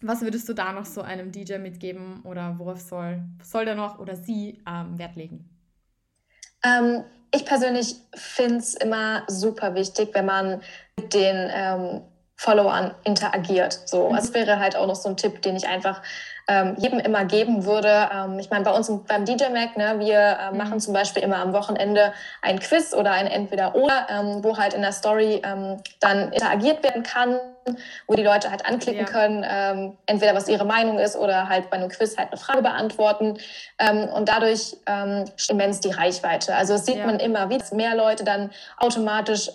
was 0.00 0.22
würdest 0.22 0.48
du 0.48 0.52
da 0.52 0.72
noch 0.72 0.86
so 0.86 1.02
einem 1.02 1.32
DJ 1.32 1.58
mitgeben 1.58 2.22
oder 2.22 2.58
worauf 2.58 2.80
soll, 2.80 3.22
soll 3.42 3.64
der 3.64 3.74
noch 3.74 3.98
oder 3.98 4.14
sie 4.14 4.62
ähm, 4.68 4.98
Wert 4.98 5.16
legen? 5.16 5.50
Ähm, 6.64 7.04
ich 7.34 7.44
persönlich 7.44 7.96
finde 8.14 8.58
es 8.58 8.74
immer 8.74 9.24
super 9.26 9.74
wichtig, 9.74 10.10
wenn 10.12 10.26
man 10.26 10.62
mit 10.96 11.12
den 11.12 11.50
ähm, 11.52 12.02
Followern 12.36 12.94
interagiert. 13.04 13.80
So, 13.86 14.10
mhm. 14.10 14.16
das 14.16 14.32
wäre 14.32 14.60
halt 14.60 14.76
auch 14.76 14.86
noch 14.86 14.94
so 14.94 15.08
ein 15.08 15.16
Tipp, 15.16 15.42
den 15.42 15.56
ich 15.56 15.66
einfach 15.66 16.02
ähm, 16.46 16.74
jedem 16.78 16.98
immer 16.98 17.24
geben 17.24 17.64
würde. 17.64 18.10
Ähm, 18.12 18.38
ich 18.38 18.50
meine, 18.50 18.64
bei 18.64 18.72
uns 18.72 18.90
beim 19.08 19.24
DJ 19.24 19.48
Mac, 19.52 19.76
ne, 19.76 19.98
wir 19.98 20.18
äh, 20.18 20.50
mhm. 20.50 20.58
machen 20.58 20.80
zum 20.80 20.92
Beispiel 20.92 21.22
immer 21.22 21.38
am 21.38 21.52
Wochenende 21.52 22.12
ein 22.42 22.58
Quiz 22.58 22.92
oder 22.92 23.12
ein 23.12 23.26
Entweder-Oder, 23.26 24.06
ähm, 24.10 24.44
wo 24.44 24.58
halt 24.58 24.74
in 24.74 24.82
der 24.82 24.92
Story 24.92 25.40
ähm, 25.44 25.80
dann 26.00 26.32
interagiert 26.32 26.82
werden 26.82 27.02
kann, 27.02 27.38
wo 28.06 28.14
die 28.14 28.22
Leute 28.22 28.50
halt 28.50 28.66
anklicken 28.66 29.06
ja. 29.06 29.10
können, 29.10 29.44
ähm, 29.48 29.96
entweder 30.04 30.34
was 30.34 30.48
ihre 30.48 30.66
Meinung 30.66 30.98
ist 30.98 31.16
oder 31.16 31.48
halt 31.48 31.70
bei 31.70 31.78
einem 31.78 31.88
Quiz 31.88 32.16
halt 32.18 32.28
eine 32.28 32.38
Frage 32.38 32.60
beantworten. 32.60 33.38
Ähm, 33.78 34.08
und 34.08 34.28
dadurch 34.28 34.76
immens 35.48 35.80
die 35.80 35.90
Reichweite. 35.90 36.54
Also 36.54 36.74
das 36.74 36.84
sieht 36.84 36.96
ja. 36.96 37.06
man 37.06 37.20
immer, 37.20 37.48
wie 37.48 37.58
mehr 37.74 37.96
Leute 37.96 38.24
dann 38.24 38.50
automatisch 38.78 39.50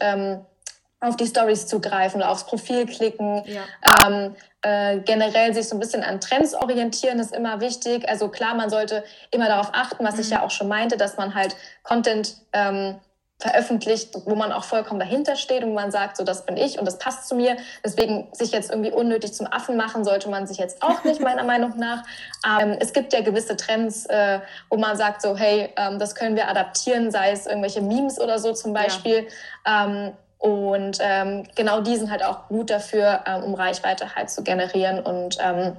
auf 1.01 1.15
die 1.15 1.27
Stories 1.27 1.67
zugreifen, 1.67 2.21
aufs 2.21 2.45
Profil 2.45 2.85
klicken. 2.85 3.43
Ja. 3.45 3.61
Ähm, 4.05 4.35
äh, 4.61 4.99
generell 4.99 5.53
sich 5.53 5.69
so 5.69 5.75
ein 5.75 5.79
bisschen 5.79 6.03
an 6.03 6.19
Trends 6.19 6.53
orientieren 6.53 7.19
ist 7.19 7.33
immer 7.33 7.61
wichtig. 7.61 8.07
Also 8.09 8.29
klar, 8.29 8.55
man 8.55 8.69
sollte 8.69 9.03
immer 9.31 9.47
darauf 9.47 9.69
achten, 9.73 10.03
was 10.03 10.15
mhm. 10.15 10.21
ich 10.21 10.29
ja 10.31 10.43
auch 10.43 10.51
schon 10.51 10.67
meinte, 10.67 10.97
dass 10.97 11.17
man 11.17 11.33
halt 11.33 11.55
Content 11.83 12.35
ähm, 12.53 12.99
veröffentlicht, 13.41 14.13
wo 14.25 14.35
man 14.35 14.51
auch 14.51 14.65
vollkommen 14.65 14.99
dahinter 14.99 15.37
steht 15.37 15.63
und 15.63 15.73
man 15.73 15.91
sagt, 15.91 16.17
so 16.17 16.25
das 16.25 16.45
bin 16.45 16.57
ich 16.57 16.77
und 16.77 16.85
das 16.85 16.97
passt 16.97 17.29
zu 17.29 17.35
mir. 17.35 17.55
Deswegen 17.85 18.27
sich 18.33 18.51
jetzt 18.51 18.69
irgendwie 18.69 18.91
unnötig 18.91 19.33
zum 19.33 19.47
Affen 19.47 19.77
machen 19.77 20.03
sollte 20.03 20.29
man 20.29 20.45
sich 20.45 20.57
jetzt 20.57 20.83
auch 20.83 21.05
nicht 21.05 21.21
meiner 21.21 21.43
Meinung 21.45 21.77
nach. 21.77 22.03
Ähm, 22.45 22.75
es 22.81 22.91
gibt 22.91 23.13
ja 23.13 23.21
gewisse 23.21 23.55
Trends, 23.55 24.05
äh, 24.07 24.41
wo 24.69 24.75
man 24.75 24.97
sagt 24.97 25.21
so, 25.21 25.37
hey, 25.37 25.69
ähm, 25.77 25.99
das 25.99 26.15
können 26.15 26.35
wir 26.35 26.49
adaptieren, 26.49 27.11
sei 27.11 27.31
es 27.31 27.45
irgendwelche 27.45 27.81
Memes 27.81 28.19
oder 28.19 28.39
so 28.39 28.51
zum 28.51 28.73
Beispiel. 28.73 29.27
Ja. 29.65 29.85
Ähm, 29.85 30.11
und 30.39 30.99
ähm, 31.01 31.43
genau 31.55 31.81
die 31.81 31.97
sind 31.97 32.09
halt 32.09 32.23
auch 32.23 32.47
gut 32.47 32.69
dafür, 32.69 33.21
ähm, 33.27 33.43
um 33.43 33.53
Reichweite 33.53 34.15
halt 34.15 34.29
zu 34.29 34.41
generieren 34.41 35.01
und 35.01 35.37
ähm, 35.41 35.75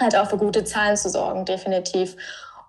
halt 0.00 0.16
auch 0.16 0.30
für 0.30 0.38
gute 0.38 0.64
Zahlen 0.64 0.96
zu 0.96 1.10
sorgen, 1.10 1.44
definitiv. 1.44 2.16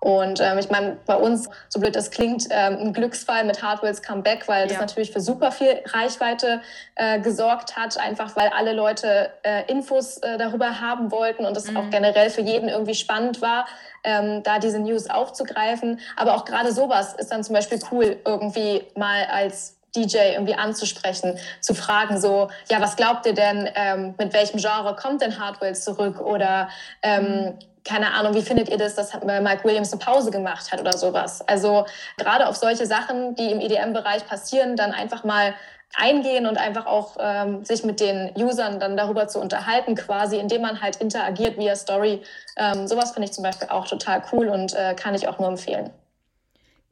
Und 0.00 0.40
ähm, 0.40 0.58
ich 0.58 0.70
meine, 0.70 0.96
bei 1.06 1.14
uns, 1.14 1.48
so 1.68 1.78
blöd 1.78 1.94
das 1.94 2.10
klingt, 2.10 2.46
ähm, 2.50 2.78
ein 2.78 2.92
Glücksfall 2.92 3.44
mit 3.44 3.62
Hardwells 3.62 4.02
Comeback, 4.02 4.48
weil 4.48 4.66
das 4.66 4.80
natürlich 4.80 5.12
für 5.12 5.20
super 5.20 5.52
viel 5.52 5.82
Reichweite 5.86 6.62
äh, 6.94 7.20
gesorgt 7.20 7.76
hat, 7.76 7.98
einfach 7.98 8.34
weil 8.34 8.48
alle 8.48 8.72
Leute 8.72 9.30
äh, 9.42 9.70
Infos 9.70 10.18
äh, 10.18 10.38
darüber 10.38 10.80
haben 10.80 11.10
wollten 11.10 11.44
und 11.44 11.54
es 11.56 11.70
mhm. 11.70 11.76
auch 11.76 11.90
generell 11.90 12.30
für 12.30 12.40
jeden 12.40 12.70
irgendwie 12.70 12.94
spannend 12.94 13.42
war, 13.42 13.66
ähm, 14.02 14.42
da 14.42 14.58
diese 14.58 14.78
News 14.78 15.08
aufzugreifen. 15.08 16.00
Aber 16.16 16.34
auch 16.34 16.46
gerade 16.46 16.72
sowas 16.72 17.14
ist 17.14 17.30
dann 17.30 17.44
zum 17.44 17.54
Beispiel 17.54 17.78
cool, 17.92 18.18
irgendwie 18.24 18.84
mal 18.94 19.26
als 19.26 19.79
DJ 19.96 20.32
irgendwie 20.34 20.54
anzusprechen, 20.54 21.38
zu 21.60 21.74
fragen, 21.74 22.20
so, 22.20 22.48
ja, 22.70 22.80
was 22.80 22.96
glaubt 22.96 23.26
ihr 23.26 23.34
denn, 23.34 23.68
ähm, 23.74 24.14
mit 24.18 24.32
welchem 24.32 24.58
Genre 24.58 24.94
kommt 24.96 25.22
denn 25.22 25.38
Hardwell 25.38 25.74
zurück? 25.74 26.20
Oder 26.20 26.68
ähm, 27.02 27.58
keine 27.84 28.12
Ahnung, 28.14 28.34
wie 28.34 28.42
findet 28.42 28.68
ihr 28.68 28.78
das, 28.78 28.94
dass 28.94 29.12
Mike 29.22 29.64
Williams 29.64 29.92
eine 29.92 30.00
Pause 30.00 30.30
gemacht 30.30 30.70
hat 30.70 30.80
oder 30.80 30.96
sowas? 30.96 31.40
Also 31.48 31.86
gerade 32.18 32.46
auf 32.46 32.56
solche 32.56 32.86
Sachen, 32.86 33.34
die 33.34 33.50
im 33.50 33.60
EDM-Bereich 33.60 34.26
passieren, 34.26 34.76
dann 34.76 34.92
einfach 34.92 35.24
mal 35.24 35.54
eingehen 35.96 36.46
und 36.46 36.56
einfach 36.56 36.86
auch 36.86 37.16
ähm, 37.18 37.64
sich 37.64 37.82
mit 37.82 38.00
den 38.00 38.32
Usern 38.36 38.78
dann 38.78 38.96
darüber 38.96 39.26
zu 39.26 39.40
unterhalten, 39.40 39.94
quasi, 39.96 40.36
indem 40.38 40.62
man 40.62 40.80
halt 40.80 40.96
interagiert 40.96 41.58
via 41.58 41.74
Story. 41.74 42.22
Ähm, 42.56 42.86
sowas 42.86 43.12
finde 43.12 43.26
ich 43.26 43.32
zum 43.32 43.42
Beispiel 43.42 43.68
auch 43.68 43.88
total 43.88 44.22
cool 44.32 44.48
und 44.48 44.74
äh, 44.74 44.94
kann 44.94 45.14
ich 45.14 45.26
auch 45.26 45.38
nur 45.38 45.48
empfehlen. 45.48 45.90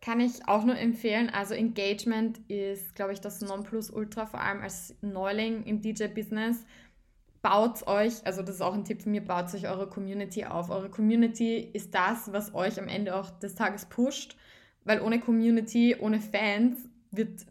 Kann 0.01 0.21
ich 0.21 0.47
auch 0.47 0.65
nur 0.65 0.79
empfehlen. 0.79 1.29
Also 1.29 1.55
Engagement 1.55 2.39
ist, 2.49 2.95
glaube 2.95 3.13
ich, 3.13 3.21
das 3.21 3.41
Nonplusultra, 3.41 4.27
vor 4.27 4.41
allem 4.41 4.61
als 4.63 4.95
Neuling 5.01 5.65
im 5.65 5.83
DJ-Business. 5.83 6.65
Baut 7.43 7.87
euch, 7.87 8.25
also 8.25 8.43
das 8.43 8.57
ist 8.57 8.61
auch 8.61 8.75
ein 8.75 8.85
Tipp 8.85 9.03
von 9.03 9.13
mir, 9.13 9.25
baut 9.25 9.53
euch 9.55 9.69
eure 9.69 9.89
Community 9.89 10.45
auf. 10.45 10.71
Eure 10.71 10.89
Community 10.89 11.59
ist 11.73 11.95
das, 11.95 12.33
was 12.33 12.55
euch 12.55 12.79
am 12.79 12.89
Ende 12.89 13.15
auch 13.17 13.31
des 13.31 13.55
Tages 13.57 13.87
pusht, 13.87 14.37
weil 14.85 15.01
ohne 15.01 15.19
Community, 15.21 15.97
ohne 15.99 16.21
Fans 16.21 16.89
wird, 17.11 17.47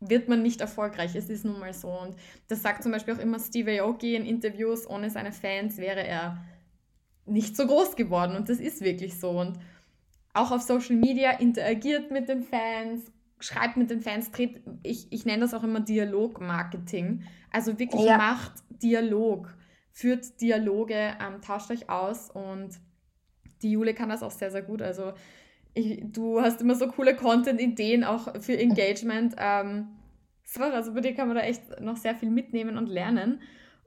wird 0.00 0.28
man 0.28 0.42
nicht 0.42 0.60
erfolgreich. 0.60 1.14
Es 1.14 1.30
ist 1.30 1.44
nun 1.44 1.58
mal 1.58 1.72
so. 1.72 1.88
Und 1.88 2.16
das 2.48 2.62
sagt 2.62 2.82
zum 2.82 2.92
Beispiel 2.92 3.14
auch 3.14 3.18
immer 3.18 3.38
Steve 3.38 3.82
Aoki 3.82 4.16
in 4.16 4.26
Interviews, 4.26 4.86
ohne 4.86 5.08
seine 5.10 5.32
Fans 5.32 5.78
wäre 5.78 6.06
er 6.06 6.44
nicht 7.24 7.56
so 7.56 7.66
groß 7.66 7.96
geworden. 7.96 8.36
Und 8.36 8.48
das 8.48 8.58
ist 8.58 8.82
wirklich 8.82 9.18
so. 9.18 9.30
Und 9.30 9.58
auch 10.36 10.50
auf 10.50 10.62
Social 10.62 10.96
Media 10.96 11.32
interagiert 11.32 12.10
mit 12.10 12.28
den 12.28 12.42
Fans, 12.42 13.10
schreibt 13.40 13.76
mit 13.76 13.90
den 13.90 14.00
Fans, 14.00 14.30
tritt, 14.30 14.60
ich, 14.82 15.10
ich 15.10 15.24
nenne 15.24 15.40
das 15.40 15.54
auch 15.54 15.62
immer 15.62 15.80
Dialog-Marketing. 15.80 17.24
Also 17.50 17.78
wirklich 17.78 18.02
ja. 18.02 18.18
macht 18.18 18.52
Dialog, 18.70 19.54
führt 19.92 20.40
Dialoge, 20.40 20.94
ähm, 20.94 21.40
tauscht 21.42 21.70
euch 21.70 21.88
aus 21.88 22.30
und 22.30 22.70
die 23.62 23.72
Jule 23.72 23.94
kann 23.94 24.08
das 24.08 24.22
auch 24.22 24.30
sehr, 24.30 24.50
sehr 24.50 24.62
gut. 24.62 24.82
Also 24.82 25.14
ich, 25.74 26.02
du 26.04 26.40
hast 26.40 26.60
immer 26.60 26.74
so 26.74 26.88
coole 26.88 27.16
Content-Ideen 27.16 28.04
auch 28.04 28.40
für 28.40 28.58
Engagement. 28.58 29.34
Ähm, 29.38 29.88
also 30.54 30.94
bei 30.94 31.00
dir 31.00 31.14
kann 31.14 31.28
man 31.28 31.36
da 31.36 31.42
echt 31.42 31.80
noch 31.80 31.96
sehr 31.96 32.14
viel 32.14 32.30
mitnehmen 32.30 32.76
und 32.76 32.88
lernen. 32.88 33.40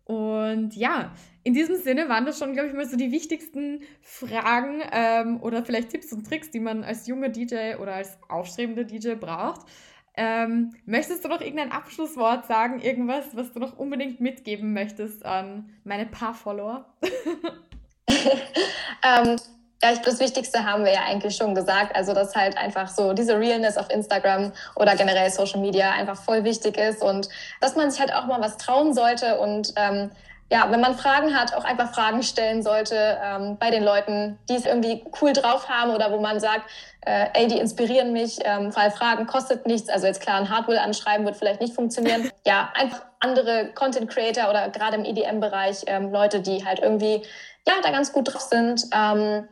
Und 0.10 0.76
ja, 0.76 1.12
in 1.44 1.54
diesem 1.54 1.76
Sinne 1.76 2.10
waren 2.10 2.26
das 2.26 2.40
schon, 2.40 2.54
glaube 2.54 2.70
ich, 2.70 2.74
mal 2.74 2.90
so 2.90 2.98
die 2.98 3.12
wichtigsten 3.12 3.84
Fragen 4.02 4.82
ähm, 4.92 5.40
oder 5.40 5.64
vielleicht 5.64 5.90
Tipps 5.90 6.12
und 6.12 6.26
Tricks, 6.26 6.50
die 6.50 6.60
man 6.60 6.84
als 6.84 7.06
junger 7.06 7.30
DJ 7.30 7.76
oder 7.80 7.94
als 7.94 8.18
aufstrebender 8.28 8.86
DJ 8.86 9.14
braucht. 9.14 9.68
Ähm, 10.16 10.74
möchtest 10.88 11.24
du 11.24 11.30
noch 11.30 11.42
irgendein 11.42 11.72
Abschlusswort 11.72 12.48
sagen, 12.48 12.80
irgendwas, 12.82 13.36
was 13.36 13.54
du 13.54 13.60
noch 13.60 13.78
unbedingt 13.78 14.20
mitgeben 14.20 14.74
möchtest 14.74 15.24
an 15.24 15.70
meine 15.84 16.08
paar 16.08 16.34
Follower? 16.34 16.92
ähm, 18.08 19.38
ja, 19.82 19.92
ich, 19.94 20.00
das 20.00 20.20
Wichtigste 20.20 20.66
haben 20.66 20.84
wir 20.84 20.94
ja 20.94 21.02
eigentlich 21.08 21.36
schon 21.36 21.56
gesagt. 21.56 21.96
Also, 21.96 22.14
dass 22.14 22.36
halt 22.36 22.58
einfach 22.58 22.90
so 22.90 23.14
diese 23.14 23.40
Realness 23.40 23.78
auf 23.78 23.90
Instagram 23.90 24.52
oder 24.76 24.96
generell 24.96 25.30
Social 25.30 25.62
Media 25.62 25.92
einfach 25.92 26.22
voll 26.22 26.44
wichtig 26.44 26.78
ist 26.78 27.02
und 27.02 27.30
dass 27.62 27.76
man 27.76 27.90
sich 27.90 28.00
halt 28.00 28.14
auch 28.14 28.26
mal 28.26 28.42
was 28.42 28.58
trauen 28.58 28.94
sollte 28.94 29.40
und 29.40 29.74
ähm, 29.76 30.12
ja, 30.52 30.66
wenn 30.72 30.82
man 30.82 30.96
Fragen 30.96 31.36
hat, 31.36 31.54
auch 31.54 31.64
einfach 31.64 31.94
Fragen 31.94 32.24
stellen 32.24 32.64
sollte 32.64 33.20
ähm, 33.24 33.58
bei 33.60 33.70
den 33.70 33.84
Leuten, 33.84 34.40
die 34.50 34.56
es 34.56 34.66
irgendwie 34.66 35.06
cool 35.22 35.34
drauf 35.34 35.70
haben 35.70 35.92
oder 35.92 36.12
wo 36.12 36.20
man 36.20 36.40
sagt, 36.40 36.70
äh, 37.06 37.28
ey, 37.34 37.48
die 37.48 37.60
inspirieren 37.60 38.14
mich, 38.14 38.40
ähm, 38.44 38.76
weil 38.76 38.90
Fragen 38.90 39.28
kostet 39.28 39.68
nichts. 39.68 39.90
Also 39.90 40.08
jetzt 40.08 40.22
klar, 40.22 40.38
ein 40.38 40.50
Hardware 40.50 40.82
anschreiben 40.82 41.26
wird 41.26 41.36
vielleicht 41.36 41.62
nicht 41.62 41.76
funktionieren. 41.76 42.32
Ja, 42.48 42.72
einfach 42.74 43.06
andere 43.20 43.74
Content 43.76 44.10
Creator 44.10 44.50
oder 44.50 44.70
gerade 44.70 44.98
im 44.98 45.06
EDM-Bereich 45.06 45.84
ähm, 45.86 46.12
Leute, 46.12 46.40
die 46.40 46.66
halt 46.66 46.80
irgendwie 46.80 47.22
ja 47.68 47.74
da 47.84 47.92
ganz 47.92 48.12
gut 48.12 48.34
drauf 48.34 48.42
sind. 48.42 48.86
Ähm, 48.92 49.48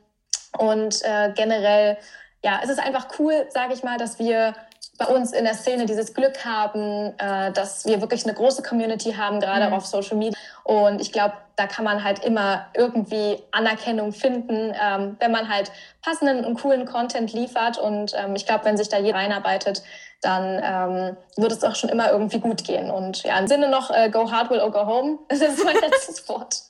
und 0.58 1.02
äh, 1.04 1.32
generell, 1.36 1.98
ja, 2.44 2.60
es 2.64 2.70
ist 2.70 2.80
einfach 2.80 3.08
cool, 3.20 3.48
sage 3.50 3.74
ich 3.74 3.84
mal, 3.84 3.98
dass 3.98 4.20
wir 4.20 4.54
bei 4.98 5.06
uns 5.06 5.32
in 5.32 5.44
der 5.44 5.54
Szene 5.54 5.86
dieses 5.86 6.14
Glück 6.14 6.44
haben, 6.44 7.14
äh, 7.20 7.52
dass 7.52 7.86
wir 7.86 8.02
wirklich 8.02 8.26
eine 8.26 8.34
große 8.34 8.64
Community 8.64 9.14
haben, 9.14 9.40
gerade 9.40 9.68
mhm. 9.68 9.74
auf 9.74 9.86
Social 9.86 10.18
Media. 10.18 10.38
Und 10.64 11.02
ich 11.02 11.12
glaube, 11.12 11.36
da 11.56 11.68
kann 11.68 11.86
man 11.86 12.04
halt 12.04 12.24
immer 12.24 12.66
irgendwie 12.74 13.44
Anerkennung 13.52 14.12
finden, 14.12 14.74
ähm, 14.80 15.18
wenn 15.20 15.32
man 15.32 15.50
halt 15.50 15.72
passenden 16.02 16.46
und 16.46 16.60
coolen 16.60 16.86
Content 16.86 17.32
liefert. 17.34 17.78
Und 17.78 18.14
ähm, 18.18 18.36
ich 18.36 18.46
glaube, 18.46 18.66
wenn 18.66 18.78
sich 18.78 18.90
da 18.90 18.98
jeder 18.98 19.18
reinarbeitet, 19.18 19.84
dann 20.22 20.62
ähm, 20.64 21.18
wird 21.36 21.52
es 21.52 21.64
auch 21.64 21.76
schon 21.76 21.90
immer 21.90 22.12
irgendwie 22.12 22.40
gut 22.40 22.64
gehen. 22.64 22.90
Und 22.90 23.24
ja, 23.24 23.38
im 23.38 23.48
Sinne 23.48 23.70
noch, 23.70 23.92
äh, 23.92 24.10
go 24.10 24.32
hard 24.32 24.50
will 24.50 24.60
or 24.60 24.72
go 24.72 24.86
home. 24.86 25.20
Das 25.30 25.42
ist 25.42 25.64
mein 25.64 25.76
letztes 25.76 26.28
Wort. 26.28 26.67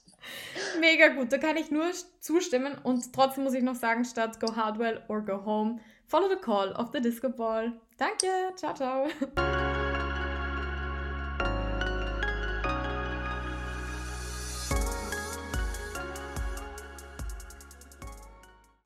Mega 0.79 1.09
gut, 1.09 1.31
da 1.31 1.37
kann 1.37 1.57
ich 1.57 1.71
nur 1.71 1.85
zustimmen 2.19 2.75
und 2.83 3.13
trotzdem 3.13 3.43
muss 3.43 3.53
ich 3.53 3.63
noch 3.63 3.75
sagen, 3.75 4.05
statt 4.05 4.39
go 4.39 4.55
hardwell 4.55 5.03
or 5.07 5.21
go 5.21 5.43
home, 5.45 5.79
follow 6.05 6.29
the 6.29 6.35
call 6.35 6.71
of 6.73 6.89
the 6.93 7.01
disco 7.01 7.29
ball. 7.29 7.73
Danke, 7.97 8.27
ciao, 8.55 8.73
ciao. 8.73 9.07